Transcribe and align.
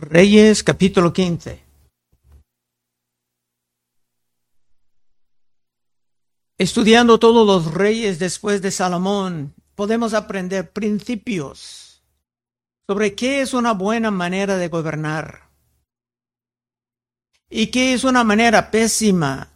Reyes 0.00 0.64
capítulo 0.64 1.12
15. 1.12 1.62
Estudiando 6.56 7.18
todos 7.18 7.46
los 7.46 7.74
reyes 7.74 8.18
después 8.18 8.62
de 8.62 8.70
Salomón, 8.70 9.54
podemos 9.74 10.14
aprender 10.14 10.72
principios 10.72 12.02
sobre 12.86 13.14
qué 13.14 13.42
es 13.42 13.52
una 13.52 13.74
buena 13.74 14.10
manera 14.10 14.56
de 14.56 14.68
gobernar 14.68 15.50
y 17.50 17.66
qué 17.66 17.92
es 17.92 18.02
una 18.02 18.24
manera 18.24 18.70
pésima 18.70 19.52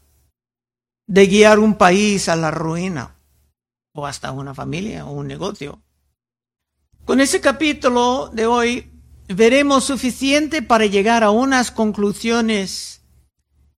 de 1.06 1.26
guiar 1.26 1.58
un 1.58 1.78
país 1.78 2.28
a 2.28 2.36
la 2.36 2.50
ruina 2.50 3.16
o 3.94 4.06
hasta 4.06 4.30
una 4.30 4.54
familia 4.54 5.06
o 5.06 5.12
un 5.12 5.26
negocio. 5.26 5.80
Con 7.06 7.20
ese 7.20 7.40
capítulo 7.40 8.28
de 8.28 8.46
hoy 8.46 8.93
veremos 9.28 9.84
suficiente 9.84 10.62
para 10.62 10.86
llegar 10.86 11.24
a 11.24 11.30
unas 11.30 11.70
conclusiones 11.70 13.02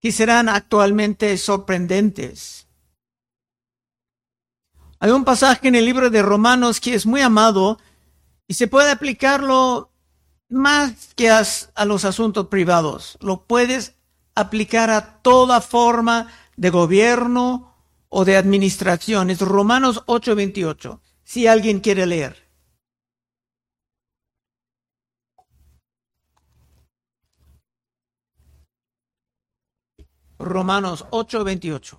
que 0.00 0.12
serán 0.12 0.48
actualmente 0.48 1.36
sorprendentes. 1.38 2.66
Hay 4.98 5.10
un 5.10 5.24
pasaje 5.24 5.68
en 5.68 5.74
el 5.74 5.84
libro 5.84 6.10
de 6.10 6.22
Romanos 6.22 6.80
que 6.80 6.94
es 6.94 7.06
muy 7.06 7.20
amado 7.20 7.78
y 8.48 8.54
se 8.54 8.66
puede 8.66 8.90
aplicarlo 8.90 9.90
más 10.48 11.14
que 11.14 11.30
a, 11.30 11.44
los 11.84 12.04
asuntos 12.04 12.46
privados. 12.46 13.18
Lo 13.20 13.44
puedes 13.44 13.94
aplicar 14.34 14.90
a 14.90 15.20
toda 15.22 15.60
forma 15.60 16.28
de 16.56 16.70
gobierno 16.70 17.74
o 18.08 18.24
de 18.24 18.36
administración. 18.36 19.30
Es 19.30 19.40
Romanos 19.40 20.02
8:28, 20.06 21.00
si 21.24 21.46
alguien 21.46 21.80
quiere 21.80 22.06
leer. 22.06 22.45
Romanos 30.38 31.06
8:28. 31.10 31.98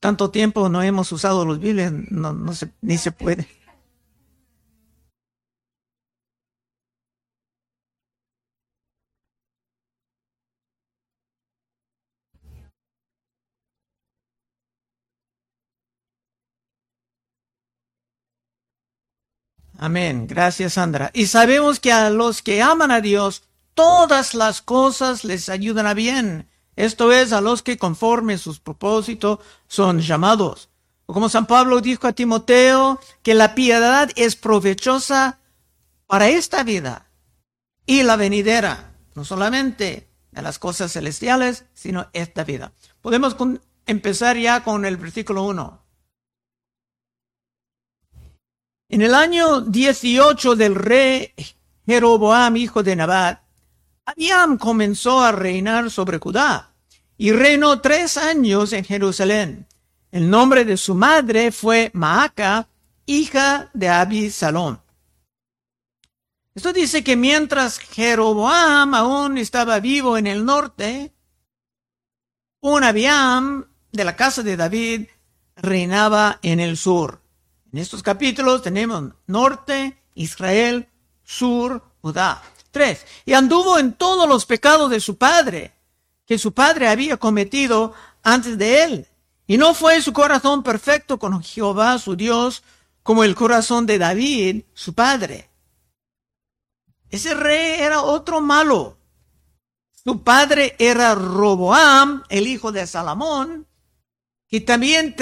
Tanto 0.00 0.30
tiempo 0.30 0.68
no 0.68 0.82
hemos 0.82 1.12
usado 1.12 1.44
los 1.44 1.60
Biblias, 1.60 1.92
no, 2.10 2.32
no 2.32 2.52
se, 2.54 2.72
ni 2.80 2.98
se 2.98 3.12
puede. 3.12 3.46
Amén. 19.82 20.28
Gracias, 20.28 20.74
Sandra. 20.74 21.10
Y 21.12 21.26
sabemos 21.26 21.80
que 21.80 21.90
a 21.90 22.08
los 22.08 22.40
que 22.40 22.62
aman 22.62 22.92
a 22.92 23.00
Dios, 23.00 23.42
todas 23.74 24.32
las 24.32 24.62
cosas 24.62 25.24
les 25.24 25.48
ayudan 25.48 25.88
a 25.88 25.92
bien. 25.94 26.48
Esto 26.76 27.10
es, 27.10 27.32
a 27.32 27.40
los 27.40 27.64
que 27.64 27.78
conforme 27.78 28.38
sus 28.38 28.60
propósitos 28.60 29.40
son 29.66 29.98
llamados. 29.98 30.68
O 31.06 31.12
como 31.12 31.28
San 31.28 31.46
Pablo 31.46 31.80
dijo 31.80 32.06
a 32.06 32.12
Timoteo, 32.12 33.00
que 33.24 33.34
la 33.34 33.56
piedad 33.56 34.08
es 34.14 34.36
provechosa 34.36 35.40
para 36.06 36.28
esta 36.28 36.62
vida 36.62 37.10
y 37.84 38.04
la 38.04 38.14
venidera, 38.14 38.94
no 39.16 39.24
solamente 39.24 40.08
de 40.30 40.42
las 40.42 40.60
cosas 40.60 40.92
celestiales, 40.92 41.64
sino 41.74 42.06
esta 42.12 42.44
vida. 42.44 42.72
Podemos 43.00 43.34
empezar 43.86 44.36
ya 44.36 44.62
con 44.62 44.84
el 44.84 44.96
versículo 44.96 45.42
1. 45.42 45.82
En 48.92 49.00
el 49.00 49.14
año 49.14 49.62
18 49.62 50.54
del 50.54 50.74
rey 50.74 51.32
Jeroboam, 51.86 52.58
hijo 52.58 52.82
de 52.82 52.94
Nabat, 52.94 53.40
Abiam 54.04 54.58
comenzó 54.58 55.22
a 55.22 55.32
reinar 55.32 55.90
sobre 55.90 56.18
Judá 56.18 56.74
y 57.16 57.32
reinó 57.32 57.80
tres 57.80 58.18
años 58.18 58.74
en 58.74 58.84
Jerusalén. 58.84 59.66
El 60.10 60.28
nombre 60.28 60.66
de 60.66 60.76
su 60.76 60.94
madre 60.94 61.52
fue 61.52 61.90
Maaca, 61.94 62.68
hija 63.06 63.70
de 63.72 63.88
Abisalom. 63.88 64.76
Esto 66.54 66.74
dice 66.74 67.02
que 67.02 67.16
mientras 67.16 67.78
Jeroboam 67.78 68.94
aún 68.94 69.38
estaba 69.38 69.80
vivo 69.80 70.18
en 70.18 70.26
el 70.26 70.44
norte, 70.44 71.14
un 72.60 72.84
Abiam 72.84 73.64
de 73.90 74.04
la 74.04 74.16
casa 74.16 74.42
de 74.42 74.58
David 74.58 75.06
reinaba 75.56 76.40
en 76.42 76.60
el 76.60 76.76
sur. 76.76 77.21
En 77.72 77.78
estos 77.78 78.02
capítulos 78.02 78.60
tenemos 78.60 79.14
norte, 79.26 79.98
Israel, 80.14 80.88
sur, 81.24 81.82
Judá. 82.02 82.42
Tres. 82.70 83.06
Y 83.24 83.32
anduvo 83.32 83.78
en 83.78 83.94
todos 83.94 84.28
los 84.28 84.44
pecados 84.44 84.90
de 84.90 85.00
su 85.00 85.16
padre, 85.16 85.72
que 86.26 86.38
su 86.38 86.52
padre 86.52 86.88
había 86.88 87.16
cometido 87.16 87.94
antes 88.22 88.58
de 88.58 88.84
él. 88.84 89.06
Y 89.46 89.56
no 89.56 89.72
fue 89.72 90.02
su 90.02 90.12
corazón 90.12 90.62
perfecto 90.62 91.18
con 91.18 91.42
Jehová 91.42 91.98
su 91.98 92.14
Dios 92.14 92.62
como 93.02 93.24
el 93.24 93.34
corazón 93.34 93.86
de 93.86 93.98
David, 93.98 94.64
su 94.74 94.94
padre. 94.94 95.50
Ese 97.10 97.34
rey 97.34 97.80
era 97.80 98.02
otro 98.02 98.40
malo. 98.40 98.98
Su 100.04 100.22
padre 100.22 100.76
era 100.78 101.14
Roboam, 101.14 102.22
el 102.28 102.46
hijo 102.46 102.70
de 102.70 102.86
Salomón, 102.86 103.66
y 104.54 104.60
también 104.60 105.16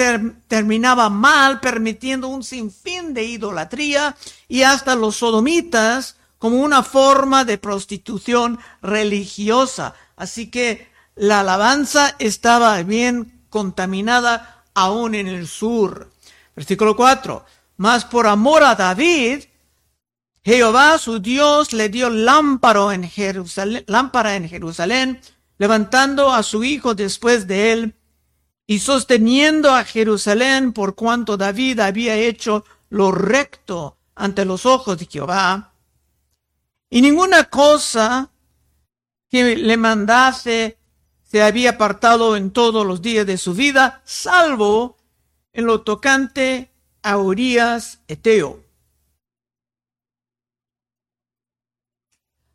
terminaba 0.49 1.09
mal, 1.09 1.61
permitiendo 1.61 2.27
un 2.27 2.43
sinfín 2.43 3.13
de 3.13 3.23
idolatría 3.23 4.17
y 4.49 4.63
hasta 4.63 4.93
los 4.97 5.15
sodomitas 5.15 6.17
como 6.37 6.57
una 6.57 6.83
forma 6.83 7.45
de 7.45 7.57
prostitución 7.57 8.59
religiosa. 8.81 9.95
Así 10.17 10.51
que 10.51 10.91
la 11.15 11.39
alabanza 11.39 12.13
estaba 12.19 12.83
bien 12.83 13.45
contaminada 13.49 14.65
aún 14.73 15.15
en 15.15 15.27
el 15.27 15.47
sur. 15.47 16.11
Versículo 16.53 16.97
4. 16.97 17.45
Mas 17.77 18.03
por 18.03 18.27
amor 18.27 18.63
a 18.63 18.75
David, 18.75 19.45
Jehová 20.43 20.97
su 20.97 21.19
Dios 21.19 21.71
le 21.71 21.87
dio 21.87 22.09
lámpara 22.09 22.93
en 22.93 23.09
Jerusalén, 23.09 23.85
lámpara 23.87 24.35
en 24.35 24.49
Jerusalén 24.49 25.21
levantando 25.57 26.33
a 26.33 26.43
su 26.43 26.65
hijo 26.65 26.95
después 26.95 27.47
de 27.47 27.71
él 27.71 27.95
y 28.71 28.79
sosteniendo 28.79 29.75
a 29.75 29.83
Jerusalén 29.83 30.71
por 30.71 30.95
cuanto 30.95 31.35
David 31.35 31.81
había 31.81 32.15
hecho 32.15 32.63
lo 32.89 33.11
recto 33.11 33.97
ante 34.15 34.45
los 34.45 34.65
ojos 34.65 34.97
de 34.97 35.07
Jehová. 35.07 35.73
Y 36.89 37.01
ninguna 37.01 37.49
cosa 37.49 38.31
que 39.29 39.57
le 39.57 39.75
mandase 39.75 40.77
se 41.21 41.43
había 41.43 41.71
apartado 41.71 42.37
en 42.37 42.51
todos 42.51 42.85
los 42.85 43.01
días 43.01 43.25
de 43.25 43.37
su 43.37 43.53
vida, 43.53 44.01
salvo 44.05 44.95
en 45.51 45.65
lo 45.65 45.81
tocante 45.81 46.71
a 47.01 47.17
Urias 47.17 47.99
Eteo. 48.07 48.63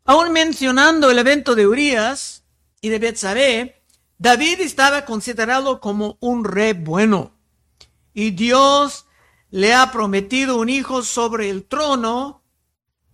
Aún 0.05 0.31
mencionando 0.31 1.11
el 1.11 1.19
evento 1.19 1.53
de 1.53 1.67
Urias 1.67 2.41
y 2.81 2.89
de 2.89 2.97
Betsabé, 2.97 3.76
David 4.19 4.61
estaba 4.61 5.05
considerado 5.05 5.79
como 5.79 6.17
un 6.19 6.43
rey 6.43 6.73
bueno 6.73 7.31
y 8.13 8.31
Dios 8.31 9.05
le 9.51 9.73
ha 9.75 9.91
prometido 9.91 10.57
un 10.57 10.69
hijo 10.69 11.03
sobre 11.03 11.49
el 11.49 11.65
trono 11.65 12.41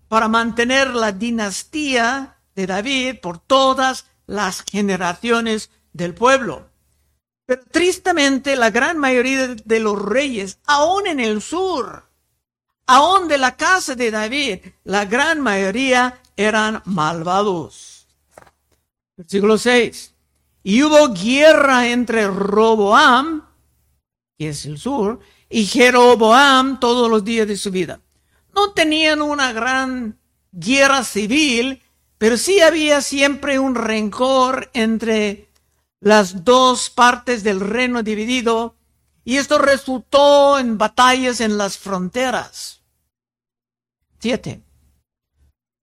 para 0.07 0.29
mantener 0.29 0.93
la 0.95 1.11
dinastía 1.11 2.37
de 2.55 2.67
David 2.67 3.15
por 3.21 3.37
todas 3.37 4.05
las 4.27 4.63
generaciones 4.63 5.71
del 5.91 6.13
pueblo. 6.13 6.69
Pero 7.45 7.63
tristemente 7.69 8.55
la 8.55 8.69
gran 8.69 8.97
mayoría 8.97 9.49
de 9.49 9.79
los 9.79 10.01
reyes, 10.01 10.59
aún 10.65 11.07
en 11.07 11.19
el 11.19 11.41
sur, 11.41 12.03
aún 12.87 13.27
de 13.27 13.37
la 13.37 13.57
casa 13.57 13.95
de 13.95 14.09
David, 14.09 14.59
la 14.85 15.03
gran 15.03 15.41
mayoría 15.41 16.21
eran 16.37 16.81
malvados. 16.85 18.07
Versículo 19.17 19.57
6. 19.57 20.12
Y 20.63 20.81
hubo 20.81 21.13
guerra 21.13 21.89
entre 21.89 22.27
Roboam, 22.27 23.45
que 24.37 24.49
es 24.49 24.65
el 24.65 24.79
sur, 24.79 25.19
y 25.49 25.65
Jeroboam 25.65 26.79
todos 26.79 27.09
los 27.09 27.23
días 27.23 27.47
de 27.47 27.57
su 27.57 27.69
vida. 27.69 27.99
No 28.55 28.71
tenían 28.71 29.21
una 29.21 29.51
gran 29.51 30.17
guerra 30.51 31.03
civil, 31.03 31.83
pero 32.17 32.37
sí 32.37 32.61
había 32.61 33.01
siempre 33.01 33.59
un 33.59 33.75
rencor 33.75 34.71
entre 34.73 35.49
las 35.99 36.43
dos 36.43 36.89
partes 36.89 37.43
del 37.43 37.59
reino 37.59 38.03
dividido, 38.03 38.75
y 39.25 39.37
esto 39.37 39.57
resultó 39.57 40.59
en 40.59 40.77
batallas 40.77 41.41
en 41.41 41.57
las 41.57 41.77
fronteras. 41.77 42.81
Siete. 44.19 44.63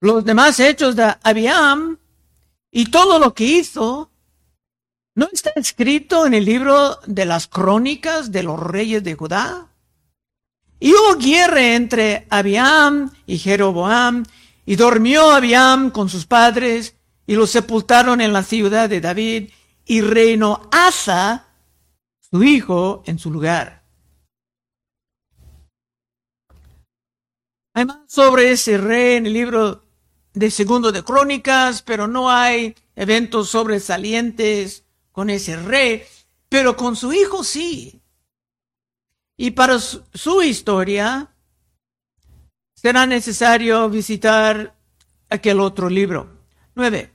Los 0.00 0.25
demás 0.25 0.59
hechos 0.61 0.97
de 0.97 1.15
Abiam 1.23 1.99
y 2.71 2.91
todo 2.91 3.19
lo 3.19 3.35
que 3.35 3.44
hizo 3.44 4.09
¿No 5.20 5.28
está 5.31 5.52
escrito 5.56 6.25
en 6.25 6.32
el 6.32 6.46
libro 6.46 6.99
de 7.06 7.26
las 7.26 7.46
crónicas 7.46 8.32
de 8.32 8.43
los 8.43 8.58
reyes 8.58 9.05
de 9.05 9.17
Judá? 9.17 9.69
Y 10.78 10.94
hubo 10.94 11.19
guerra 11.19 11.75
entre 11.75 12.26
Abiam 12.31 13.12
y 13.26 13.37
Jeroboam, 13.37 14.25
y 14.64 14.76
durmió 14.76 15.31
Abiam 15.31 15.90
con 15.90 16.08
sus 16.08 16.25
padres, 16.25 16.96
y 17.26 17.34
los 17.34 17.50
sepultaron 17.50 18.22
en 18.22 18.32
la 18.32 18.43
ciudad 18.43 18.88
de 18.88 19.02
David, 19.02 19.50
y 19.84 20.00
reinó 20.00 20.70
Asa, 20.72 21.49
su 22.31 22.43
hijo, 22.43 23.02
en 23.05 23.19
su 23.19 23.31
lugar. 23.31 23.84
Hay 27.75 27.84
más 27.84 28.11
sobre 28.11 28.52
ese 28.52 28.78
rey 28.78 29.17
en 29.17 29.26
el 29.26 29.34
libro 29.34 29.84
de 30.32 30.50
Segundo 30.50 30.90
de 30.90 31.05
Crónicas, 31.05 31.82
pero 31.82 32.08
no 32.08 32.31
hay 32.31 32.75
eventos 32.96 33.50
sobresalientes 33.50 34.87
con 35.12 35.30
ese 35.30 35.56
rey, 35.56 36.02
pero 36.48 36.76
con 36.76 36.96
su 36.96 37.12
hijo 37.12 37.44
sí. 37.44 38.00
Y 39.36 39.52
para 39.52 39.78
su, 39.78 40.42
historia 40.42 41.32
será 42.74 43.06
necesario 43.06 43.88
visitar 43.88 44.74
aquel 45.30 45.60
otro 45.60 45.88
libro. 45.88 46.28
9. 46.74 47.10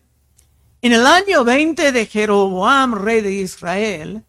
En 0.82 0.94
el 0.94 1.06
año 1.06 1.44
20 1.44 1.92
de 1.92 2.06
Jeroboam, 2.08 2.96
rey 2.96 3.22
de 3.22 3.32
Israel, 3.32 4.26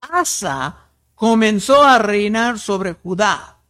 Asa 0.00 0.90
comenzó 1.14 1.82
a 1.82 1.98
reinar 1.98 2.58
sobre 2.58 2.92
Judá. 2.92 3.60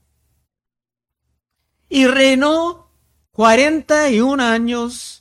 Y 1.89 2.07
reinó 2.07 2.91
41 3.31 4.43
años 4.43 5.16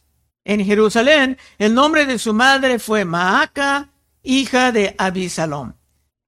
en 0.46 0.64
Jerusalén. 0.64 1.38
El 1.58 1.74
nombre 1.74 2.06
de 2.06 2.18
su 2.18 2.34
madre 2.34 2.80
fue 2.80 3.04
Maaca, 3.04 3.90
hija 4.24 4.72
de 4.72 4.96
Abisalom. 4.98 5.74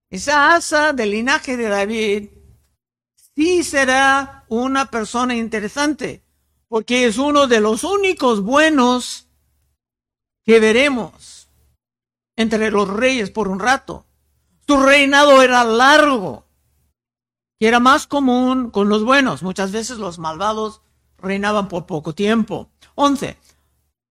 Esa 0.09 0.55
asa 0.55 0.91
del 0.91 1.11
linaje 1.11 1.55
de 1.55 1.69
David 1.69 2.29
sí 3.35 3.63
será 3.63 4.45
una 4.49 4.89
persona 4.89 5.35
interesante, 5.35 6.23
porque 6.67 7.05
es 7.05 7.17
uno 7.17 7.47
de 7.47 7.61
los 7.61 7.83
únicos 7.83 8.41
buenos 8.41 9.27
que 10.43 10.59
veremos 10.59 11.49
entre 12.35 12.71
los 12.71 12.89
reyes 12.89 13.31
por 13.31 13.47
un 13.47 13.59
rato. 13.59 14.05
Su 14.65 14.81
reinado 14.81 15.41
era 15.41 15.63
largo, 15.63 16.45
que 17.59 17.67
era 17.67 17.79
más 17.79 18.07
común 18.07 18.69
con 18.69 18.89
los 18.89 19.03
buenos. 19.03 19.43
Muchas 19.43 19.71
veces 19.71 19.97
los 19.97 20.19
malvados 20.19 20.81
reinaban 21.17 21.67
por 21.67 21.85
poco 21.85 22.13
tiempo. 22.13 22.69
11. 22.95 23.37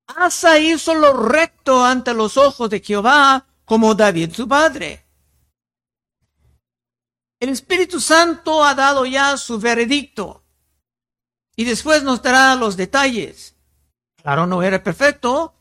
Asa 0.07 0.59
hizo 0.59 0.95
lo 0.95 1.13
recto 1.13 1.85
ante 1.85 2.15
los 2.15 2.37
ojos 2.37 2.71
de 2.71 2.81
Jehová, 2.81 3.47
como 3.65 3.95
David 3.95 4.33
su 4.33 4.47
padre. 4.47 5.05
El 7.39 7.51
Espíritu 7.51 8.01
Santo 8.01 8.65
ha 8.65 8.75
dado 8.75 9.05
ya 9.05 9.37
su 9.37 9.59
veredicto 9.59 10.43
y 11.55 11.65
después 11.65 12.03
nos 12.03 12.23
dará 12.23 12.55
los 12.55 12.77
detalles. 12.77 13.55
Claro, 14.23 14.47
no 14.47 14.63
era 14.63 14.83
perfecto, 14.83 15.55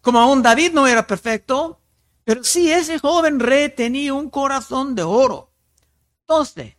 como 0.00 0.20
aún 0.20 0.42
David 0.42 0.72
no 0.72 0.86
era 0.86 1.06
perfecto, 1.06 1.80
pero 2.24 2.44
sí 2.44 2.70
ese 2.70 2.98
joven 2.98 3.40
rey 3.40 3.70
tenía 3.70 4.14
un 4.14 4.30
corazón 4.30 4.94
de 4.94 5.02
oro. 5.02 5.52
Entonces, 6.20 6.76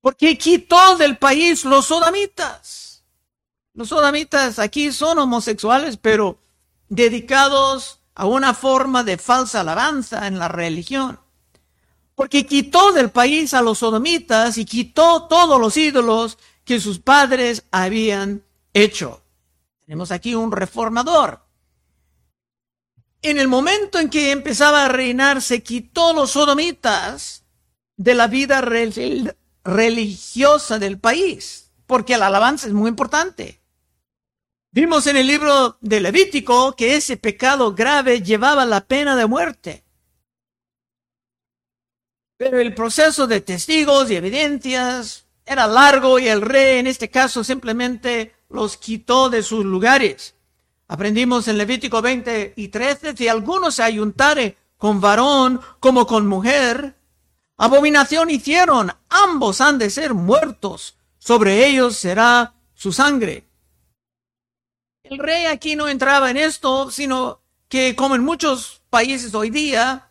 porque 0.00 0.38
quitó 0.38 0.96
del 0.96 1.18
país 1.18 1.64
los 1.64 1.86
sodamitas. 1.86 3.04
Los 3.72 3.88
sodamitas 3.88 4.58
aquí 4.58 4.92
son 4.92 5.18
homosexuales, 5.18 5.96
pero 5.96 6.38
dedicados 6.94 8.00
a 8.14 8.26
una 8.26 8.54
forma 8.54 9.02
de 9.04 9.18
falsa 9.18 9.60
alabanza 9.60 10.26
en 10.26 10.38
la 10.38 10.48
religión 10.48 11.18
porque 12.14 12.46
quitó 12.46 12.92
del 12.92 13.10
país 13.10 13.54
a 13.54 13.62
los 13.62 13.78
sodomitas 13.78 14.56
y 14.58 14.64
quitó 14.64 15.24
todos 15.24 15.60
los 15.60 15.76
ídolos 15.76 16.38
que 16.64 16.80
sus 16.80 17.00
padres 17.00 17.64
habían 17.70 18.44
hecho. 18.72 19.22
Tenemos 19.84 20.10
aquí 20.12 20.34
un 20.34 20.52
reformador. 20.52 21.40
En 23.20 23.38
el 23.38 23.48
momento 23.48 23.98
en 23.98 24.10
que 24.10 24.30
empezaba 24.30 24.84
a 24.84 24.88
reinar, 24.88 25.42
se 25.42 25.62
quitó 25.62 26.12
los 26.12 26.32
sodomitas 26.32 27.44
de 27.96 28.14
la 28.14 28.26
vida 28.26 28.60
religiosa 29.64 30.78
del 30.78 30.98
país, 30.98 31.70
porque 31.86 32.18
la 32.18 32.26
alabanza 32.28 32.66
es 32.66 32.74
muy 32.74 32.88
importante. 32.90 33.60
Vimos 34.74 35.06
en 35.06 35.16
el 35.16 35.28
libro 35.28 35.78
de 35.82 36.00
Levítico 36.00 36.74
que 36.74 36.96
ese 36.96 37.16
pecado 37.16 37.76
grave 37.76 38.22
llevaba 38.22 38.66
la 38.66 38.80
pena 38.80 39.14
de 39.14 39.24
muerte. 39.24 39.84
Pero 42.36 42.58
el 42.58 42.74
proceso 42.74 43.28
de 43.28 43.40
testigos 43.40 44.10
y 44.10 44.16
evidencias 44.16 45.26
era 45.46 45.68
largo 45.68 46.18
y 46.18 46.26
el 46.26 46.40
rey 46.40 46.80
en 46.80 46.88
este 46.88 47.08
caso 47.08 47.44
simplemente 47.44 48.34
los 48.50 48.76
quitó 48.76 49.30
de 49.30 49.44
sus 49.44 49.64
lugares. 49.64 50.34
Aprendimos 50.88 51.46
en 51.46 51.56
Levítico 51.56 52.02
20 52.02 52.54
y 52.56 52.66
13, 52.66 53.16
si 53.16 53.28
alguno 53.28 53.70
se 53.70 53.84
ayuntare 53.84 54.56
con 54.76 55.00
varón 55.00 55.60
como 55.78 56.04
con 56.04 56.26
mujer, 56.26 56.96
abominación 57.58 58.28
hicieron, 58.28 58.90
ambos 59.08 59.60
han 59.60 59.78
de 59.78 59.88
ser 59.88 60.14
muertos, 60.14 60.98
sobre 61.16 61.64
ellos 61.64 61.96
será 61.96 62.54
su 62.74 62.92
sangre. 62.92 63.53
El 65.04 65.18
rey 65.18 65.44
aquí 65.44 65.76
no 65.76 65.86
entraba 65.86 66.30
en 66.30 66.38
esto, 66.38 66.90
sino 66.90 67.42
que 67.68 67.94
como 67.94 68.14
en 68.14 68.24
muchos 68.24 68.82
países 68.88 69.34
hoy 69.34 69.50
día, 69.50 70.08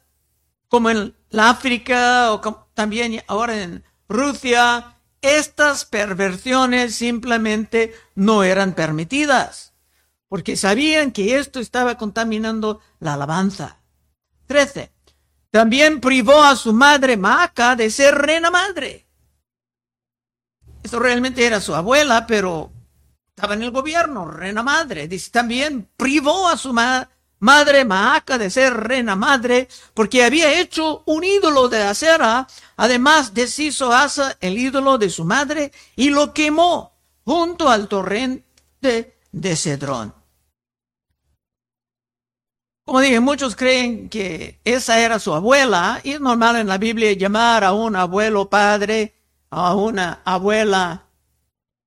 como 0.68 0.92
en 0.92 1.16
la 1.30 1.50
África 1.50 2.32
o 2.32 2.40
también 2.76 3.24
ahora 3.28 3.64
en 3.64 3.84
Rusia, 4.08 4.98
estas 5.24 5.86
perversiones 5.86 6.94
simplemente 6.96 7.96
no 8.14 8.44
eran 8.44 8.74
permitidas, 8.74 9.74
porque 10.28 10.56
sabían 10.58 11.12
que 11.12 11.40
esto 11.40 11.60
estaba 11.60 11.98
contaminando 11.98 12.80
la 13.00 13.16
alabanza. 13.16 13.80
13. 14.46 14.92
También 15.50 16.02
privó 16.02 16.44
a 16.44 16.56
su 16.56 16.72
madre 16.72 17.18
Maca 17.18 17.76
de 17.76 17.90
ser 17.90 18.14
reina 18.14 18.52
madre. 18.52 19.08
Esto 20.84 21.00
realmente 21.00 21.46
era 21.46 21.62
su 21.62 21.74
abuela, 21.74 22.28
pero 22.28 22.73
estaba 23.36 23.56
en 23.56 23.64
el 23.64 23.72
gobierno, 23.72 24.30
reina 24.30 24.62
madre. 24.62 25.08
Dice, 25.08 25.32
también 25.32 25.90
privó 25.98 26.48
a 26.48 26.56
su 26.56 26.72
madre 26.74 27.84
Maaca 27.84 28.38
de 28.38 28.50
ser 28.52 28.74
reina 28.74 29.16
madre, 29.16 29.68
porque 29.96 30.24
había 30.24 30.60
hecho 30.60 31.02
un 31.08 31.24
ídolo 31.24 31.68
de 31.68 31.82
acera, 31.82 32.48
además 32.78 33.34
deshizo 33.34 33.92
Asa 33.92 34.38
el 34.40 34.58
ídolo 34.58 34.98
de 35.00 35.10
su 35.10 35.26
madre 35.26 35.72
y 35.96 36.10
lo 36.10 36.34
quemó 36.34 36.94
junto 37.26 37.70
al 37.70 37.88
torrente 37.88 39.18
de 39.32 39.56
Cedrón. 39.56 40.14
Como 42.86 43.00
dije, 43.00 43.20
muchos 43.20 43.56
creen 43.56 44.10
que 44.10 44.60
esa 44.64 45.00
era 45.00 45.18
su 45.18 45.34
abuela, 45.34 46.02
y 46.04 46.12
es 46.12 46.22
normal 46.22 46.58
en 46.58 46.68
la 46.68 46.78
Biblia 46.78 47.14
llamar 47.14 47.64
a 47.64 47.72
un 47.74 47.96
abuelo 47.96 48.50
padre, 48.50 49.16
a 49.50 49.74
una 49.74 50.22
abuela 50.24 51.08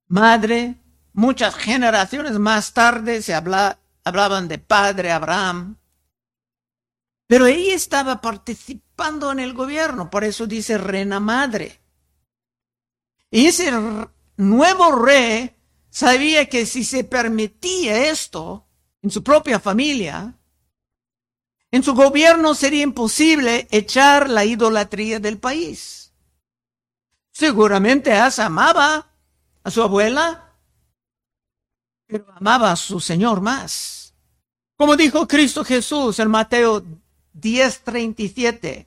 madre. 0.08 0.74
Muchas 1.16 1.54
generaciones 1.54 2.38
más 2.38 2.74
tarde 2.74 3.22
se 3.22 3.32
habla, 3.32 3.78
hablaban 4.04 4.48
de 4.48 4.58
padre 4.58 5.12
Abraham, 5.12 5.78
pero 7.26 7.46
ella 7.46 7.74
estaba 7.74 8.20
participando 8.20 9.32
en 9.32 9.40
el 9.40 9.54
gobierno, 9.54 10.10
por 10.10 10.24
eso 10.24 10.46
dice 10.46 10.76
reina 10.76 11.18
madre. 11.18 11.80
Y 13.30 13.46
ese 13.46 13.72
nuevo 14.36 14.92
rey 14.92 15.56
sabía 15.88 16.50
que 16.50 16.66
si 16.66 16.84
se 16.84 17.02
permitía 17.02 18.10
esto 18.10 18.66
en 19.00 19.10
su 19.10 19.24
propia 19.24 19.58
familia, 19.58 20.34
en 21.70 21.82
su 21.82 21.94
gobierno 21.94 22.54
sería 22.54 22.82
imposible 22.82 23.68
echar 23.70 24.28
la 24.28 24.44
idolatría 24.44 25.18
del 25.18 25.38
país. 25.38 26.12
Seguramente 27.32 28.12
Asa 28.12 28.44
amaba 28.44 29.14
a 29.64 29.70
su 29.70 29.82
abuela, 29.82 30.45
pero 32.06 32.26
amaba 32.36 32.72
a 32.72 32.76
su 32.76 33.00
Señor 33.00 33.40
más. 33.40 34.14
Como 34.76 34.96
dijo 34.96 35.26
Cristo 35.26 35.64
Jesús 35.64 36.18
en 36.18 36.28
Mateo 36.28 36.84
10:37, 37.32 38.86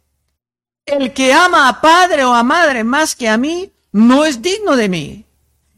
el 0.86 1.14
que 1.14 1.34
ama 1.34 1.68
a 1.68 1.82
padre 1.82 2.24
o 2.24 2.34
a 2.34 2.44
madre 2.44 2.84
más 2.84 3.16
que 3.16 3.28
a 3.28 3.38
mí, 3.38 3.72
no 3.92 4.26
es 4.26 4.42
digno 4.42 4.76
de 4.76 4.90
mí. 4.90 5.26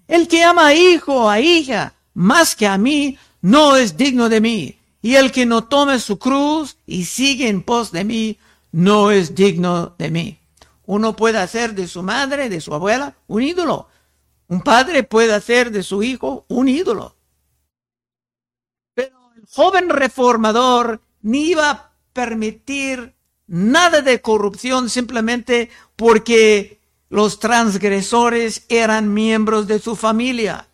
El 0.07 0.27
que 0.27 0.43
ama 0.43 0.67
a 0.67 0.73
hijo 0.73 1.23
o 1.23 1.29
a 1.29 1.39
hija 1.39 1.93
más 2.13 2.55
que 2.55 2.67
a 2.67 2.77
mí, 2.77 3.17
no 3.41 3.75
es 3.75 3.97
digno 3.97 4.29
de 4.29 4.41
mí. 4.41 4.77
Y 5.01 5.15
el 5.15 5.31
que 5.31 5.45
no 5.45 5.63
tome 5.63 5.99
su 5.99 6.19
cruz 6.19 6.77
y 6.85 7.05
sigue 7.05 7.47
en 7.47 7.63
pos 7.63 7.91
de 7.91 8.03
mí, 8.03 8.37
no 8.71 9.11
es 9.11 9.33
digno 9.33 9.95
de 9.97 10.11
mí. 10.11 10.39
Uno 10.85 11.15
puede 11.15 11.39
hacer 11.39 11.73
de 11.73 11.87
su 11.87 12.03
madre, 12.03 12.49
de 12.49 12.61
su 12.61 12.73
abuela, 12.73 13.15
un 13.27 13.41
ídolo. 13.41 13.87
Un 14.47 14.61
padre 14.61 15.03
puede 15.03 15.33
hacer 15.33 15.71
de 15.71 15.81
su 15.83 16.03
hijo 16.03 16.45
un 16.49 16.67
ídolo 16.67 17.15
joven 19.53 19.89
reformador 19.89 21.01
ni 21.21 21.49
iba 21.49 21.69
a 21.69 21.91
permitir 22.13 23.15
nada 23.47 24.01
de 24.01 24.21
corrupción 24.21 24.89
simplemente 24.89 25.69
porque 25.95 26.79
los 27.09 27.39
transgresores 27.39 28.65
eran 28.69 29.13
miembros 29.13 29.67
de 29.67 29.79
su 29.79 29.95
familia. 29.95 30.67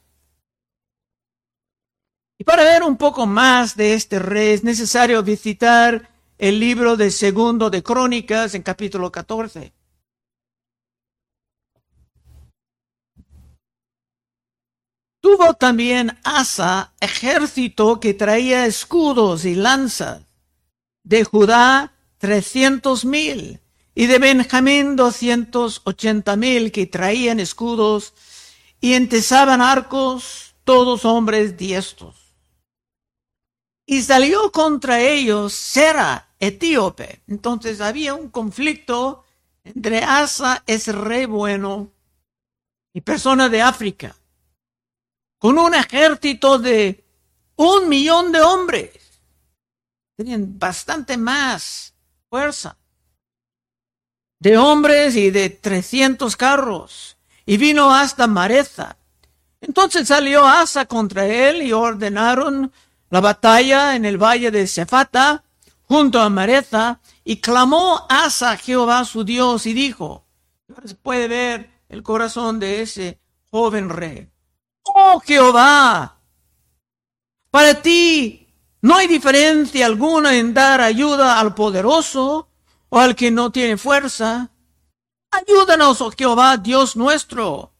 Y 2.37 2.43
para 2.43 2.63
ver 2.63 2.83
un 2.83 2.97
poco 2.97 3.25
más 3.25 3.75
de 3.75 3.95
este 3.95 4.19
rey 4.19 4.49
es 4.53 4.63
necesario 4.63 5.23
visitar 5.23 6.11
el 6.37 6.59
libro 6.59 6.95
de 6.95 7.09
Segundo 7.09 7.71
de 7.71 7.81
Crónicas 7.81 8.53
en 8.53 8.61
capítulo 8.61 9.11
14. 9.11 9.73
Tuvo 15.27 15.55
también 15.55 16.17
Asa 16.23 16.93
ejército 17.01 17.99
que 17.99 18.13
traía 18.13 18.65
escudos 18.65 19.43
y 19.43 19.55
lanzas. 19.55 20.21
De 21.03 21.25
Judá 21.25 21.91
trescientos 22.17 23.03
mil 23.03 23.59
y 23.93 24.05
de 24.05 24.19
Benjamín 24.19 24.95
doscientos 24.95 25.81
ochenta 25.83 26.37
mil 26.37 26.71
que 26.71 26.85
traían 26.85 27.41
escudos 27.41 28.13
y 28.79 28.93
entesaban 28.93 29.61
arcos, 29.61 30.55
todos 30.63 31.03
hombres 31.03 31.57
diestros. 31.57 32.15
Y 33.85 34.03
salió 34.03 34.49
contra 34.53 35.01
ellos 35.01 35.51
Sera, 35.51 36.29
etíope. 36.39 37.21
Entonces 37.27 37.81
había 37.81 38.13
un 38.13 38.29
conflicto 38.29 39.25
entre 39.65 40.05
Asa, 40.05 40.63
ese 40.67 40.93
rey 40.93 41.25
bueno, 41.25 41.91
y 42.93 43.01
personas 43.01 43.51
de 43.51 43.61
África 43.61 44.15
con 45.37 45.57
un 45.59 45.75
ejército 45.75 46.57
de 46.57 47.03
un 47.55 47.89
millón 47.89 48.31
de 48.31 48.41
hombres. 48.41 48.91
Tenían 50.15 50.57
bastante 50.57 51.17
más 51.17 51.93
fuerza 52.29 52.77
de 54.39 54.57
hombres 54.57 55.15
y 55.15 55.31
de 55.31 55.49
trescientos 55.49 56.35
carros. 56.35 57.17
Y 57.45 57.57
vino 57.57 57.93
hasta 57.93 58.27
Mareza. 58.27 58.97
Entonces 59.61 60.07
salió 60.07 60.45
Asa 60.45 60.85
contra 60.85 61.25
él 61.25 61.61
y 61.61 61.71
ordenaron 61.71 62.71
la 63.09 63.21
batalla 63.21 63.95
en 63.95 64.05
el 64.05 64.21
valle 64.21 64.51
de 64.51 64.67
Cefata 64.67 65.43
junto 65.83 66.19
a 66.19 66.29
Mareza 66.29 66.99
y 67.23 67.37
clamó 67.37 68.05
Asa 68.09 68.51
a 68.51 68.57
Jehová 68.57 69.05
su 69.05 69.23
Dios 69.23 69.65
y 69.65 69.73
dijo, 69.73 70.25
se 70.85 70.95
puede 70.95 71.27
ver 71.27 71.71
el 71.89 72.03
corazón 72.03 72.59
de 72.59 72.81
ese 72.81 73.19
joven 73.49 73.89
rey 73.89 74.29
oh 74.95 75.19
Jehová, 75.19 76.19
para 77.51 77.81
ti 77.81 78.47
no 78.81 78.95
hay 78.95 79.07
diferencia 79.07 79.85
alguna 79.85 80.35
en 80.35 80.53
dar 80.53 80.81
ayuda 80.81 81.39
al 81.39 81.55
poderoso 81.55 82.49
o 82.89 82.99
al 82.99 83.15
que 83.15 83.31
no 83.31 83.51
tiene 83.51 83.77
fuerza. 83.77 84.51
Ayúdanos, 85.31 86.01
oh 86.01 86.11
Jehová, 86.11 86.57
Dios 86.57 86.95
nuestro, 86.95 87.73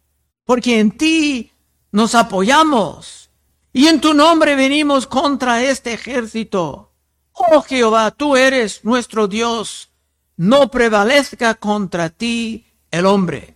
porque 0.43 0.79
en 0.79 0.97
ti 0.97 1.51
nos 1.91 2.15
apoyamos 2.15 3.29
y 3.71 3.87
en 3.87 4.01
tu 4.01 4.13
nombre 4.13 4.55
venimos 4.55 5.07
contra 5.07 5.63
este 5.63 5.93
ejército. 5.93 6.91
Oh 7.31 7.61
Jehová, 7.61 8.11
tú 8.11 8.35
eres 8.35 8.83
nuestro 8.83 9.27
Dios, 9.27 9.91
no 10.35 10.69
prevalezca 10.71 11.53
contra 11.53 12.09
ti 12.09 12.65
el 12.89 13.05
hombre. 13.05 13.55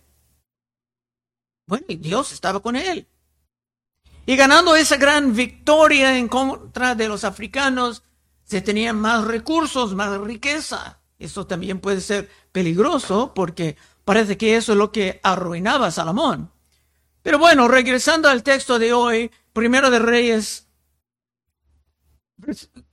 Bueno, 1.66 1.86
y 1.88 1.96
Dios 1.96 2.32
estaba 2.32 2.60
con 2.60 2.76
él. 2.76 3.08
Y 4.24 4.36
ganando 4.36 4.76
esa 4.76 4.96
gran 4.96 5.34
victoria 5.34 6.16
en 6.16 6.28
contra 6.28 6.94
de 6.94 7.08
los 7.08 7.24
africanos, 7.24 8.02
se 8.44 8.60
tenían 8.60 9.00
más 9.00 9.24
recursos, 9.24 9.94
más 9.94 10.18
riqueza. 10.20 11.00
Eso 11.18 11.46
también 11.46 11.80
puede 11.80 12.00
ser 12.00 12.30
peligroso 12.52 13.32
porque 13.34 13.76
parece 14.04 14.36
que 14.36 14.56
eso 14.56 14.72
es 14.72 14.78
lo 14.78 14.92
que 14.92 15.20
arruinaba 15.22 15.88
a 15.88 15.90
Salomón. 15.90 16.50
Pero 17.22 17.38
bueno, 17.38 17.68
regresando 17.68 18.28
al 18.28 18.42
texto 18.42 18.78
de 18.78 18.92
hoy, 18.92 19.30
primero 19.52 19.90
de 19.90 19.98
Reyes 20.00 20.68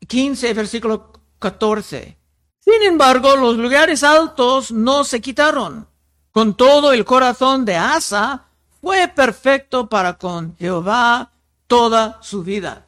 15, 0.08 0.54
versículo 0.54 1.14
14. 1.40 2.18
Sin 2.60 2.84
embargo, 2.84 3.36
los 3.36 3.58
lugares 3.58 4.04
altos 4.04 4.72
no 4.72 5.04
se 5.04 5.22
quitaron. 5.22 5.88
Con 6.32 6.56
todo 6.56 6.94
el 6.94 7.06
corazón 7.06 7.66
de 7.66 7.76
Asa 7.76 8.49
fue 8.82 9.08
perfecto 9.08 9.90
para 9.90 10.18
con 10.18 10.56
Jehová 10.58 11.32
toda 11.68 12.20
su 12.22 12.44
vida. 12.44 12.86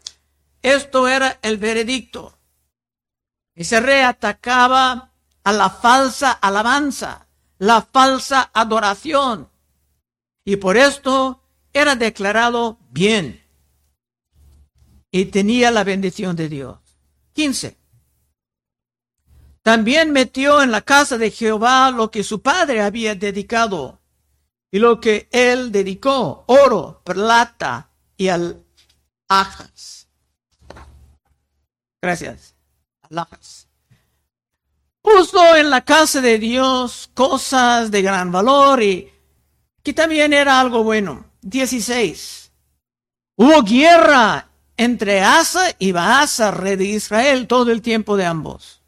Esto 0.62 1.07
era 1.07 1.39
el 1.41 1.57
veredicto. 1.57 2.38
Ese 3.55 3.79
rey 3.79 4.01
atacaba 4.01 5.12
a 5.43 5.51
la 5.51 5.69
falsa 5.69 6.31
alabanza, 6.31 7.27
la 7.57 7.81
falsa 7.81 8.50
adoración. 8.53 9.50
Y 10.45 10.55
por 10.55 10.77
esto 10.77 11.43
era 11.74 11.95
declarado 11.95 12.77
bien. 12.89 13.43
Y 15.12 15.25
tenía 15.25 15.71
la 15.71 15.83
bendición 15.83 16.36
de 16.36 16.50
Dios. 16.50 16.79
15. 17.33 17.77
También 19.62 20.12
metió 20.12 20.62
en 20.62 20.71
la 20.71 20.81
casa 20.81 21.17
de 21.17 21.29
Jehová 21.29 21.91
lo 21.91 22.10
que 22.10 22.24
su 22.24 22.41
padre 22.41 22.81
había 22.81 23.13
dedicado 23.13 24.00
y 24.72 24.80
lo 24.80 25.01
que 25.01 25.28
él 25.32 25.72
dedicó, 25.72 26.46
oro, 26.48 27.01
plata 27.04 27.90
y 28.16 28.30
alhajas. 28.30 30.08
Gracias. 32.01 32.56
Alhajas. 33.01 33.68
Puso 35.01 35.56
en 35.58 35.70
la 35.70 35.82
casa 35.82 36.22
de 36.22 36.40
Dios 36.40 37.10
cosas 37.13 37.92
de 37.92 38.01
gran 38.01 38.32
valor 38.32 38.82
y 38.82 39.12
que 39.84 39.94
también 39.94 40.32
era 40.32 40.60
algo 40.60 40.84
bueno. 40.84 41.25
16. 41.42 42.51
Hubo 43.36 43.63
guerra 43.63 44.48
entre 44.78 45.22
Asa 45.22 45.75
y 45.80 45.92
Baasa, 45.92 46.51
rey 46.51 46.75
de 46.75 46.86
Israel, 46.86 47.48
todo 47.48 47.72
el 47.72 47.82
tiempo 47.82 48.16
de 48.16 48.25
ambos. 48.25 48.82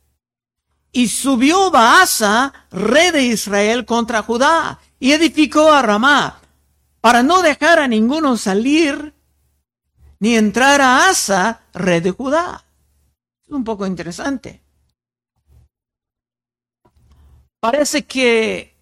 Y 0.91 1.07
subió 1.07 1.71
Baasa, 1.71 2.53
rey 2.71 3.11
de 3.11 3.23
Israel, 3.23 3.85
contra 3.85 4.21
Judá 4.21 4.79
y 5.03 5.11
edificó 5.11 5.69
a 5.69 5.81
Ramá 5.81 6.39
para 7.01 7.23
no 7.23 7.41
dejar 7.41 7.77
a 7.77 7.89
ninguno 7.89 8.37
salir 8.37 9.13
ni 10.19 10.37
entrar 10.37 10.79
a 10.79 11.09
Asa, 11.09 11.63
rey 11.73 11.99
de 11.99 12.11
Judá. 12.11 12.63
Es 13.45 13.51
un 13.51 13.65
poco 13.65 13.85
interesante. 13.85 14.61
Parece 17.59 18.05
que 18.05 18.77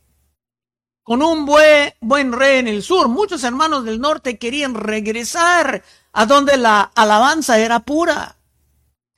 con 1.01 1.23
un 1.23 1.43
buen, 1.43 2.31
rey 2.31 2.59
en 2.59 2.67
el 2.67 2.83
sur, 2.83 3.07
muchos 3.07 3.43
hermanos 3.43 3.83
del 3.83 3.99
norte 3.99 4.37
querían 4.37 4.75
regresar 4.75 5.83
a 6.11 6.27
donde 6.27 6.55
la 6.55 6.81
alabanza 6.93 7.57
era 7.57 7.79
pura 7.79 8.37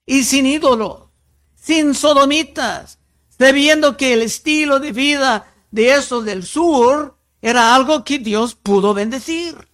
y 0.05 0.23
sin 0.23 0.45
ídolo, 0.45 1.11
sin 1.53 1.95
sodomitas, 1.95 2.97
sabiendo 3.37 3.97
que 3.97 4.13
el 4.13 4.21
estilo 4.21 4.79
de 4.79 4.93
vida 4.93 5.52
de 5.73 5.95
esos 5.95 6.23
del 6.23 6.43
sur 6.43 7.17
era 7.41 7.73
algo 7.73 8.03
que 8.03 8.19
Dios 8.19 8.53
pudo 8.53 8.93
bendecir. 8.93 9.69